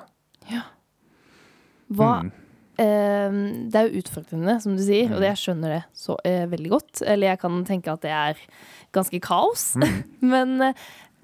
Hva 1.90 2.22
Mm. 2.22 2.30
eh, 2.78 3.30
Det 3.70 3.74
er 3.74 3.88
jo 3.88 4.00
utfordrende, 4.00 4.60
som 4.62 4.76
du 4.76 4.82
sier, 4.82 5.10
og 5.12 5.20
jeg 5.22 5.36
skjønner 5.36 5.68
det 5.68 5.84
så 5.92 6.16
eh, 6.24 6.46
veldig 6.46 6.70
godt. 6.70 7.02
Eller 7.02 7.28
jeg 7.32 7.40
kan 7.40 7.64
tenke 7.64 7.92
at 7.92 8.00
det 8.02 8.10
er 8.10 8.36
ganske 8.92 9.20
kaos. 9.20 9.76
Men 10.20 10.60
eh, 10.62 10.74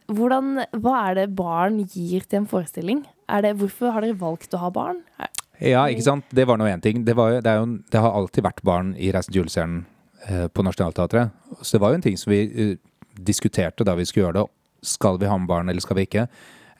hvordan, 0.08 0.64
hva 0.74 1.10
er 1.10 1.14
det 1.14 1.36
barn 1.36 1.78
gir 1.86 2.20
til 2.26 2.40
en 2.42 2.46
forestilling? 2.46 3.04
Det, 3.28 3.56
hvorfor 3.58 3.92
har 3.92 4.00
dere 4.02 4.18
valgt 4.18 4.54
å 4.54 4.58
ha 4.58 4.70
barn? 4.70 5.02
Er, 5.18 5.28
Ja, 5.60 5.86
ikke 5.88 6.02
sant? 6.04 6.24
Det 6.34 6.46
var 6.46 6.58
nå 6.58 6.66
én 6.68 6.82
ting. 6.82 7.04
Det, 7.04 7.14
var 7.16 7.40
det, 7.40 7.54
jo, 7.56 7.78
det 7.90 8.00
har 8.00 8.12
alltid 8.12 8.44
vært 8.44 8.62
barn 8.62 8.94
i 9.00 9.08
Reisen 9.10 9.32
til 9.32 9.40
julestjernen 9.44 9.86
eh, 10.28 10.48
på 10.48 10.62
Nationaltheatret. 10.62 11.30
Så 11.62 11.76
det 11.78 11.80
var 11.80 11.90
jo 11.94 11.94
en 11.94 12.02
ting 12.02 12.16
som 12.20 12.30
vi 12.30 12.42
eh, 12.44 12.76
diskuterte 13.18 13.86
da 13.86 13.96
vi 13.98 14.06
skulle 14.08 14.26
gjøre 14.26 14.42
det. 14.42 14.46
Skal 14.86 15.20
vi 15.20 15.28
ha 15.30 15.36
med 15.38 15.50
barn, 15.50 15.70
eller 15.70 15.82
skal 15.82 15.98
vi 15.98 16.06
ikke? 16.06 16.26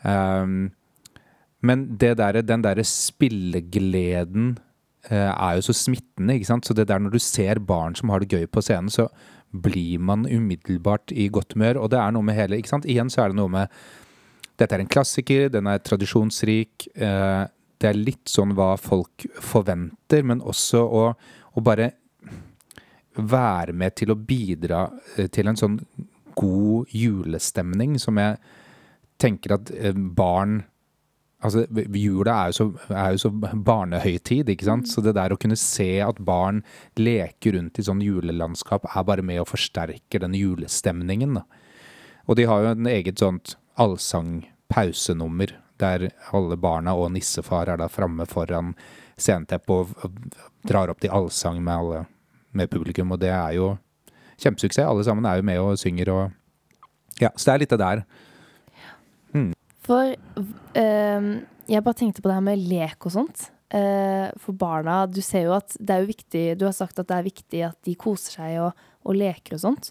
Um, 0.02 0.70
men 1.66 1.86
der, 1.98 2.42
den 2.42 2.62
derre 2.62 2.84
spillegleden 2.86 4.52
uh, 5.10 5.32
er 5.32 5.56
jo 5.56 5.66
så 5.66 5.76
smittende, 5.76 6.36
ikke 6.36 6.50
sant? 6.52 6.68
Så 6.68 6.76
det 6.76 6.88
der 6.90 7.02
når 7.02 7.16
du 7.16 7.22
ser 7.22 7.58
barn 7.58 7.96
som 7.98 8.12
har 8.12 8.22
det 8.22 8.30
gøy 8.36 8.46
på 8.46 8.62
scenen, 8.64 8.92
så 8.92 9.08
blir 9.50 9.98
man 10.02 10.26
umiddelbart 10.28 11.14
i 11.14 11.28
godt 11.32 11.56
humør. 11.56 11.82
Og 11.82 11.90
det 11.90 12.00
er 12.02 12.14
noe 12.14 12.26
med 12.26 12.36
hele 12.36 12.60
ikke 12.60 12.74
sant? 12.74 12.88
Igjen 12.88 13.10
så 13.12 13.24
er 13.24 13.32
det 13.32 13.40
noe 13.40 13.52
med 13.52 13.72
Dette 14.56 14.72
er 14.72 14.80
en 14.80 14.88
klassiker, 14.88 15.50
den 15.52 15.66
er 15.68 15.82
tradisjonsrik. 15.84 16.86
Uh, 16.96 17.44
det 17.76 17.90
er 17.90 17.98
litt 17.98 18.30
sånn 18.32 18.54
hva 18.56 18.70
folk 18.80 19.26
forventer, 19.44 20.24
men 20.24 20.40
også 20.40 20.80
å, 20.80 21.02
å 21.52 21.64
bare 21.64 21.90
være 23.16 23.74
med 23.76 23.96
til 23.96 24.12
å 24.12 24.18
bidra 24.18 24.86
eh, 25.16 25.28
til 25.32 25.50
en 25.50 25.58
sånn 25.58 25.78
god 26.36 26.94
julestemning 26.94 27.96
som 28.02 28.20
jeg 28.20 28.38
tenker 29.22 29.58
at 29.58 29.74
eh, 29.74 29.94
barn 29.96 30.64
Altså, 31.44 31.66
jula 31.92 32.32
er 32.32 32.48
jo, 32.48 32.54
så, 32.56 32.94
er 32.96 33.10
jo 33.12 33.18
så 33.20 33.28
barnehøytid, 33.68 34.48
ikke 34.50 34.66
sant? 34.66 34.88
Så 34.88 35.02
det 35.04 35.12
der 35.18 35.34
å 35.34 35.36
kunne 35.38 35.58
se 35.60 36.00
at 36.02 36.16
barn 36.24 36.62
leker 36.98 37.54
rundt 37.54 37.76
i 37.78 37.84
sånn 37.86 38.00
julelandskap, 38.02 38.88
er 38.88 39.04
bare 39.06 39.22
med 39.22 39.42
og 39.42 39.50
forsterker 39.50 40.24
den 40.24 40.34
julestemningen, 40.34 41.36
da. 41.36 41.44
Og 42.26 42.40
de 42.40 42.48
har 42.48 42.64
jo 42.64 42.72
en 42.72 42.88
eget 42.90 43.20
sånt 43.20 43.52
allsang-pausenummer, 43.78 45.52
der 45.76 46.08
alle 46.34 46.56
barna 46.56 46.96
og 46.96 47.12
nissefar 47.14 47.68
er 47.68 47.84
da 47.84 47.90
framme 47.92 48.24
foran 48.26 48.72
sceneteppet 49.20 49.76
og, 49.76 49.92
og 50.08 50.66
drar 50.66 50.90
opp 50.90 51.04
til 51.04 51.12
allsang 51.14 51.60
med 51.60 51.74
alle 51.76 52.06
med 52.56 52.72
publikum, 52.72 53.12
og 53.12 53.20
det 53.20 53.30
er 53.36 53.58
jo 53.58 53.74
kjempesuksess. 54.42 54.84
Alle 54.86 55.04
sammen 55.06 55.26
er 55.28 55.40
jo 55.40 55.46
med 55.48 55.62
og 55.62 55.80
synger 55.80 56.12
og 56.14 56.24
Ja, 57.16 57.30
så 57.32 57.48
det 57.48 57.52
er 57.54 57.60
litt 57.62 57.72
det 57.72 57.80
der. 57.80 58.00
For 59.86 60.12
eh, 60.76 61.28
jeg 61.70 61.84
bare 61.86 61.98
tenkte 61.98 62.22
på 62.22 62.30
det 62.30 62.36
her 62.36 62.44
med 62.44 62.64
lek 62.68 63.06
og 63.06 63.14
sånt. 63.14 63.50
Uh, 63.66 64.30
for 64.38 64.54
barna, 64.54 65.00
du 65.10 65.18
ser 65.26 65.48
jo 65.48 65.56
at 65.56 65.72
det 65.82 65.90
er 65.90 66.04
jo 66.04 66.06
viktig 66.12 66.42
Du 66.54 66.60
har 66.68 66.74
sagt 66.76 67.00
at 67.02 67.08
det 67.10 67.16
er 67.16 67.24
viktig 67.26 67.62
at 67.66 67.74
de 67.82 67.96
koser 67.98 68.36
seg 68.36 68.60
og, 68.62 68.84
og 69.02 69.18
leker 69.18 69.56
og 69.56 69.62
sånt. 69.64 69.90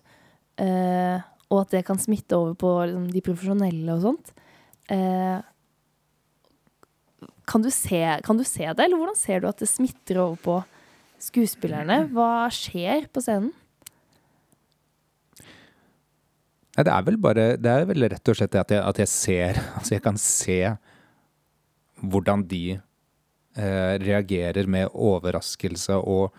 Uh, 0.56 1.20
og 1.52 1.66
at 1.66 1.76
det 1.76 1.82
kan 1.88 2.00
smitte 2.00 2.38
over 2.38 2.56
på 2.60 2.72
liksom, 2.86 3.10
de 3.12 3.24
profesjonelle 3.26 3.98
og 3.98 4.06
sånt. 4.06 4.32
Uh, 4.88 5.44
kan, 7.52 7.66
du 7.66 7.70
se, 7.74 8.00
kan 8.24 8.40
du 8.40 8.46
se 8.48 8.64
det, 8.64 8.80
eller 8.80 9.02
hvordan 9.02 9.20
ser 9.20 9.44
du 9.44 9.50
at 9.52 9.60
det 9.60 9.70
smitter 9.70 10.24
over 10.24 10.40
på 10.40 10.58
skuespillerne? 11.28 12.06
Hva 12.16 12.48
skjer 12.56 13.10
på 13.12 13.28
scenen? 13.28 13.52
Nei, 16.76 16.84
det 16.84 16.92
er 16.92 17.06
vel 17.08 17.18
bare 17.24 17.46
Det 17.62 17.72
er 17.72 17.86
vel 17.88 18.08
rett 18.12 18.32
og 18.32 18.36
slett 18.38 18.52
det 18.52 18.62
at 18.62 18.74
jeg, 18.76 18.84
at 18.84 19.00
jeg 19.00 19.12
ser 19.12 19.62
Altså, 19.78 19.96
jeg 19.96 20.04
kan 20.04 20.20
se 20.22 20.60
hvordan 22.06 22.44
de 22.52 22.76
eh, 22.76 23.94
reagerer 24.04 24.68
med 24.68 24.92
overraskelse 24.92 25.96
og 25.96 26.36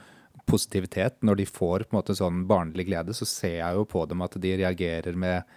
positivitet. 0.47 1.17
Når 1.25 1.41
de 1.41 1.47
får 1.49 1.87
på 1.87 1.95
en 1.95 1.97
måte 1.97 2.15
sånn 2.15 2.43
barnlig 2.47 2.85
glede, 2.91 3.15
så 3.17 3.27
ser 3.27 3.57
jeg 3.57 3.79
jo 3.79 3.87
på 3.89 4.05
dem 4.07 4.21
at 4.23 4.37
de 4.45 4.53
reagerer 4.61 5.17
med, 5.19 5.49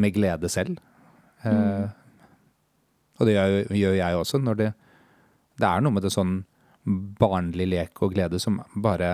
med 0.00 0.14
glede 0.16 0.48
selv. 0.50 0.80
Eh, 1.44 1.84
og 3.20 3.28
det 3.28 3.36
gjør, 3.36 3.58
gjør 3.78 3.98
jeg 4.00 4.22
også. 4.22 4.40
Når 4.42 4.58
det, 4.62 4.70
det 5.60 5.68
er 5.68 5.84
noe 5.84 5.94
med 5.94 6.08
det 6.08 6.14
sånn 6.16 6.34
barnlig 7.20 7.68
lek 7.70 8.02
og 8.02 8.16
glede 8.16 8.40
som 8.42 8.58
bare 8.74 9.12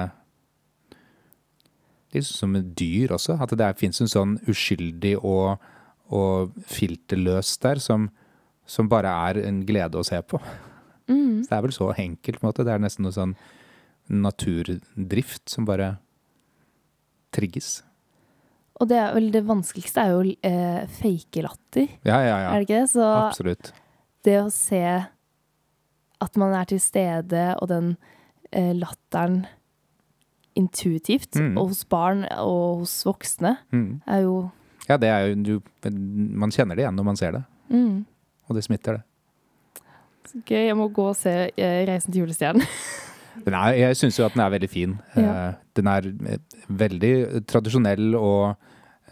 Litt 2.15 2.27
som 2.27 2.57
et 2.59 2.73
dyr 2.79 3.13
også. 3.15 3.37
At 3.43 3.55
det 3.59 3.69
fins 3.79 4.01
en 4.03 4.11
sånn 4.11 4.39
uskyldig 4.51 5.17
og, 5.21 5.61
og 6.11 6.57
filterløs 6.71 7.55
der 7.63 7.83
som, 7.83 8.09
som 8.67 8.91
bare 8.91 9.13
er 9.31 9.43
en 9.47 9.63
glede 9.69 10.01
å 10.01 10.07
se 10.07 10.19
på. 10.23 10.41
Mm. 11.11 11.43
Så 11.45 11.51
det 11.51 11.57
er 11.59 11.67
vel 11.67 11.75
så 11.77 11.91
enkelt, 11.95 12.41
på 12.41 12.47
en 12.47 12.51
måte. 12.51 12.67
Det 12.67 12.75
er 12.75 12.83
nesten 12.83 13.07
noe 13.07 13.15
sånn 13.15 13.37
naturdrift 14.11 15.51
som 15.51 15.67
bare 15.69 15.95
trigges. 17.35 17.81
Og 18.81 18.89
det 18.91 18.97
er 18.99 19.15
vel 19.15 19.29
det 19.35 19.45
vanskeligste 19.47 20.03
er 20.03 20.15
jo 20.15 20.35
eh, 20.47 20.83
fake 20.99 21.43
latter, 21.45 21.89
Ja, 22.07 22.19
ja, 22.25 22.37
ja. 22.47 22.51
er 22.51 22.63
det 22.63 22.67
ikke 22.67 22.81
det? 22.81 22.91
Så 22.95 23.05
Absolutt. 23.05 23.73
det 24.25 24.37
å 24.41 24.49
se 24.55 24.83
at 26.21 26.37
man 26.41 26.55
er 26.57 26.69
til 26.69 26.81
stede, 26.81 27.45
og 27.61 27.69
den 27.69 27.93
eh, 28.53 28.73
latteren 28.77 29.45
intuitivt, 30.57 31.37
Mm. 31.37 31.57
og 31.59 31.69
hos 31.69 31.85
barn 31.85 32.25
og 32.39 32.79
hos 32.81 33.05
voksne, 33.05 33.57
Mm. 33.73 34.01
er 34.07 34.21
jo 34.23 34.51
Ja, 34.89 34.97
det 34.97 35.09
er 35.09 35.27
jo 35.29 35.35
du, 35.43 35.61
Man 35.91 36.51
kjenner 36.51 36.75
det 36.77 36.83
igjen 36.85 36.97
når 36.97 37.05
man 37.05 37.17
ser 37.17 37.31
det, 37.33 37.45
mm. 37.71 38.05
og 38.49 38.55
det 38.57 38.65
smitter, 38.65 38.93
det. 38.93 39.03
Så 40.27 40.43
gøy. 40.47 40.67
Jeg 40.67 40.77
må 40.77 40.89
gå 40.93 41.03
og 41.09 41.17
se 41.17 41.51
eh, 41.57 41.87
'Reisen 41.87 42.13
til 42.13 42.23
julestjernen'. 42.27 42.67
Er, 43.47 43.73
jeg 43.73 43.97
syns 43.97 44.19
jo 44.19 44.25
at 44.27 44.33
den 44.35 44.43
er 44.43 44.51
veldig 44.51 44.69
fin. 44.71 44.99
Ja. 45.17 45.49
Eh, 45.49 45.55
Den 45.77 45.87
er 45.87 46.03
eh, 46.27 46.39
veldig 46.69 47.47
tradisjonell 47.47 48.15
og 48.17 48.57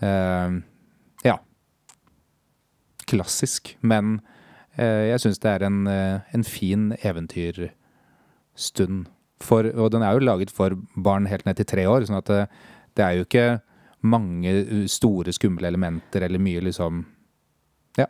eh, 0.03 0.51
ja 1.24 1.37
klassisk. 3.07 3.77
Men 3.81 4.20
eh, 4.77 5.09
jeg 5.12 5.20
syns 5.20 5.38
det 5.38 5.51
er 5.51 5.62
en, 5.66 5.87
eh, 5.87 6.20
en 6.35 6.44
fin 6.44 6.92
eventyrstund. 7.03 9.07
For, 9.44 9.68
og 9.79 9.92
den 9.94 10.03
er 10.03 10.16
jo 10.16 10.24
laget 10.24 10.51
for 10.51 10.74
barn 10.96 11.29
helt 11.31 11.46
ned 11.46 11.61
til 11.61 11.68
tre 11.70 11.85
år, 11.87 12.09
sånn 12.09 12.18
at 12.18 12.31
det, 12.31 12.40
det 12.98 13.05
er 13.05 13.18
jo 13.18 13.27
ikke 13.27 13.46
mange 14.09 14.55
uh, 14.66 14.85
store, 14.90 15.35
skumle 15.35 15.68
elementer 15.68 16.27
eller 16.27 16.42
mye 16.42 16.62
liksom 16.68 17.05
Ja. 17.98 18.07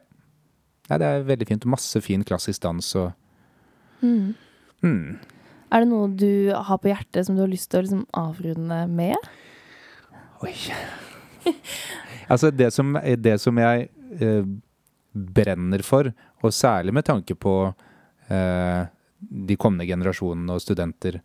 Nei, 0.89 0.99
det 1.01 1.09
er 1.09 1.27
veldig 1.29 1.49
fint. 1.49 1.69
Masse 1.69 2.01
fin 2.05 2.25
klassisk 2.25 2.63
dans 2.65 2.95
og 3.01 3.13
Mm. 3.99 4.35
mm. 4.83 5.19
Er 5.73 5.83
det 5.83 5.89
noe 5.91 6.09
du 6.15 6.53
har 6.55 6.79
på 6.79 6.89
hjertet 6.89 7.27
som 7.27 7.37
du 7.37 7.43
har 7.43 7.51
lyst 7.51 7.71
til 7.73 7.81
å 7.81 7.85
liksom 7.85 8.05
avrunde 8.17 8.79
med? 8.89 9.17
Oi. 10.47 10.55
altså, 12.31 12.53
det 12.55 12.71
som, 12.73 12.95
det 12.95 13.35
som 13.43 13.59
jeg 13.59 13.89
eh, 14.23 14.47
brenner 15.13 15.83
for, 15.85 16.13
og 16.41 16.55
særlig 16.55 16.95
med 16.95 17.09
tanke 17.09 17.35
på 17.35 17.57
eh, 18.31 18.87
de 19.19 19.57
kommende 19.59 19.87
generasjonene 19.89 20.55
og 20.55 20.63
studenter 20.63 21.21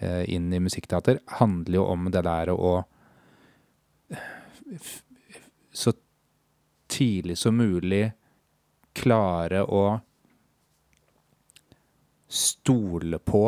eh, 0.00 0.24
inn 0.34 0.52
i 0.52 0.60
musikkteater, 0.62 1.20
handler 1.38 1.78
jo 1.80 1.84
om 1.92 2.08
det 2.10 2.22
der 2.26 2.50
å 2.54 2.72
f- 4.74 5.02
så 5.76 5.92
tidlig 6.90 7.36
som 7.38 7.58
mulig 7.58 8.08
klare 8.96 9.62
å 9.62 9.84
stole 12.26 13.18
på, 13.22 13.42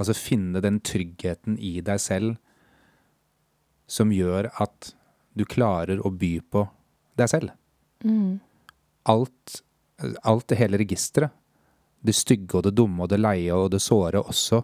altså 0.00 0.16
finne 0.16 0.62
den 0.64 0.80
tryggheten 0.82 1.58
i 1.62 1.78
deg 1.84 2.00
selv 2.02 2.38
som 3.90 4.12
gjør 4.14 4.48
at 4.62 4.92
du 5.36 5.44
klarer 5.46 6.00
å 6.06 6.10
by 6.10 6.32
på 6.50 6.64
deg 7.18 7.30
selv. 7.30 7.52
Mm. 8.02 8.40
Alt, 9.10 9.60
alt 10.26 10.54
hele 10.58 10.80
registeret. 10.80 11.34
Det 12.00 12.14
stygge 12.16 12.58
og 12.58 12.66
det 12.66 12.74
dumme 12.78 13.04
og 13.04 13.10
det 13.12 13.20
leie 13.20 13.56
og 13.56 13.70
det 13.74 13.82
såre 13.84 14.22
også. 14.22 14.62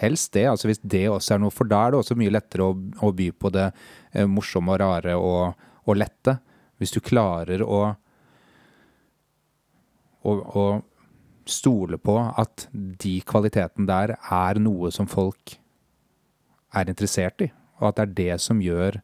Helst 0.00 0.32
det, 0.32 0.46
altså 0.48 0.70
hvis 0.70 0.80
det 0.80 1.04
også 1.12 1.34
er 1.34 1.42
noe, 1.42 1.52
for 1.52 1.68
da 1.68 1.82
er 1.84 1.92
det 1.92 2.00
også 2.00 2.16
mye 2.16 2.32
lettere 2.32 2.64
å, 2.64 2.76
å 3.04 3.12
by 3.12 3.28
på 3.36 3.52
det 3.52 3.66
eh, 3.68 4.24
morsomme 4.24 4.72
og 4.72 4.80
rare 4.80 5.16
og, 5.20 5.66
og 5.84 5.98
lette. 6.00 6.38
Hvis 6.80 6.94
du 6.96 7.02
klarer 7.04 7.60
å, 7.64 7.82
å, 10.24 10.32
å 10.32 10.64
stole 11.46 12.00
på 12.00 12.16
at 12.24 12.66
de 12.72 13.18
kvalitetene 13.28 13.88
der 13.88 14.16
er 14.16 14.60
noe 14.60 14.90
som 14.92 15.08
folk 15.08 15.58
er 16.76 16.88
interessert 16.90 17.44
i, 17.44 17.50
og 17.80 17.90
at 17.90 18.00
det 18.00 18.06
er 18.06 18.16
det 18.16 18.40
som 18.44 18.60
gjør 18.64 19.00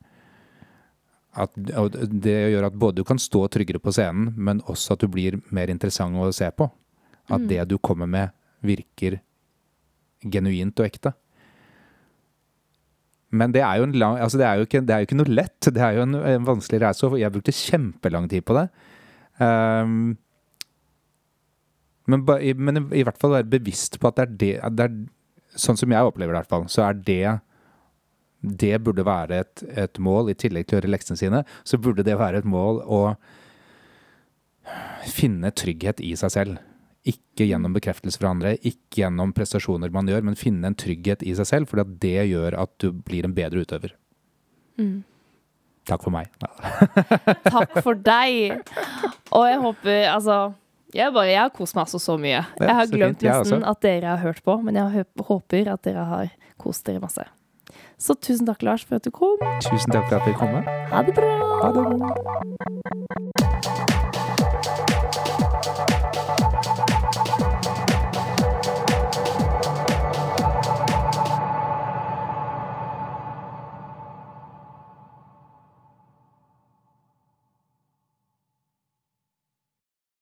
at, 1.33 1.55
det 1.57 2.37
gjør 2.53 2.69
at 2.69 2.77
både 2.77 3.01
du 3.01 3.07
kan 3.09 3.21
stå 3.21 3.47
tryggere 3.53 3.81
på 3.81 3.93
scenen, 3.95 4.33
men 4.37 4.61
også 4.69 4.97
at 4.97 5.05
du 5.05 5.09
blir 5.13 5.39
mer 5.55 5.73
interessant 5.73 6.17
å 6.17 6.29
se 6.35 6.49
på. 6.53 6.69
At 7.33 7.45
det 7.49 7.65
du 7.71 7.79
kommer 7.81 8.09
med, 8.11 8.33
virker 8.63 9.21
genuint 10.23 10.79
og 10.79 10.87
ekte. 10.87 11.15
Men 13.33 13.55
det 13.55 13.63
er 13.65 13.81
jo, 13.81 13.87
en 13.89 13.95
lang, 13.97 14.19
altså 14.21 14.39
det 14.39 14.45
er 14.47 14.59
jo, 14.61 14.67
ikke, 14.69 14.83
det 14.85 14.93
er 14.93 15.01
jo 15.01 15.09
ikke 15.09 15.19
noe 15.19 15.33
lett. 15.33 15.69
Det 15.73 15.81
er 15.81 15.97
jo 15.97 16.05
en, 16.05 16.19
en 16.35 16.49
vanskelig 16.51 16.83
reise, 16.83 17.09
og 17.09 17.17
jeg 17.21 17.33
brukte 17.33 17.55
kjempelang 17.57 18.29
tid 18.29 18.45
på 18.45 18.59
det. 18.59 18.67
Um, 19.41 20.13
men, 22.13 22.27
men 22.61 22.83
i, 22.93 23.05
hvert 23.07 23.17
fall 23.21 23.33
være 23.39 23.49
bevisst 23.55 23.97
på 24.03 24.11
at 24.11 24.19
det 24.19 24.27
er 24.27 24.37
det, 24.43 24.53
at 24.69 24.79
det 24.79 24.89
er, 24.91 25.03
Sånn 25.53 25.77
som 25.77 25.93
jeg 25.93 26.09
opplever 26.09 26.33
det, 26.33 26.39
i 26.39 26.41
hvert 26.41 26.49
fall, 26.49 26.63
så 26.73 26.87
er 26.87 26.95
det 26.97 27.33
det 28.41 28.79
burde 28.81 29.05
være 29.05 29.43
et, 29.43 29.63
et 29.69 29.99
mål, 30.01 30.31
i 30.33 30.35
tillegg 30.41 30.65
til 30.65 30.79
å 30.79 30.81
gjøre 30.81 30.93
leksene 30.95 31.21
sine, 31.21 31.43
så 31.69 31.77
burde 31.77 32.07
det 32.07 32.15
være 32.17 32.41
et 32.41 32.49
mål 32.49 32.81
å 32.89 33.01
finne 35.13 35.53
trygghet 35.53 36.01
i 36.01 36.15
seg 36.17 36.33
selv. 36.33 36.57
Ikke 37.09 37.49
gjennom 37.49 37.75
bekreftelse 37.75 38.21
fra 38.21 38.31
andre, 38.31 38.55
ikke 38.63 39.01
gjennom 39.01 39.33
prestasjoner 39.35 39.91
man 39.95 40.07
gjør, 40.07 40.23
men 40.29 40.39
finne 40.39 40.69
en 40.71 40.77
trygghet 40.79 41.25
i 41.27 41.35
seg 41.35 41.49
selv, 41.49 41.71
for 41.71 41.83
det 41.83 42.29
gjør 42.31 42.55
at 42.63 42.71
du 42.83 42.93
blir 42.95 43.27
en 43.27 43.35
bedre 43.35 43.65
utøver. 43.65 43.97
Mm. 44.79 45.03
Takk 45.91 46.05
for 46.05 46.15
meg. 46.15 46.31
Takk 47.55 47.75
for 47.83 47.99
deg! 47.99 48.63
Og 49.35 49.49
jeg 49.49 49.59
håper 49.65 50.05
Altså, 50.13 50.37
jeg, 50.95 51.11
bare, 51.11 51.27
jeg 51.33 51.41
har 51.41 51.51
kost 51.57 51.75
meg 51.75 51.83
altså 51.89 51.99
så 52.03 52.15
mye. 52.21 52.45
Jeg 52.61 52.77
har 52.79 52.87
glemt 52.93 53.19
fint, 53.19 53.27
jeg 53.27 53.35
nesten 53.43 53.67
at 53.67 53.83
dere 53.83 54.07
har 54.15 54.23
hørt 54.23 54.43
på, 54.47 54.55
men 54.63 54.79
jeg 54.79 55.07
håper 55.27 55.73
at 55.75 55.83
dere 55.89 56.05
har 56.07 56.31
kost 56.63 56.87
dere 56.87 57.03
masse. 57.03 57.25
Så 57.99 58.15
tusen 58.19 58.47
takk, 58.47 58.63
Lars, 58.67 58.85
for 58.87 58.95
at 59.01 59.05
du 59.07 59.11
kom. 59.15 59.39
Tusen 59.65 59.91
takk 59.91 60.07
for 60.07 60.17
at 60.21 60.27
dere 60.29 60.39
kom. 60.39 60.55
Ha 60.93 61.03
det 61.07 61.15
bra! 61.19 61.31
Ha 61.63 61.69
det. 61.75 61.83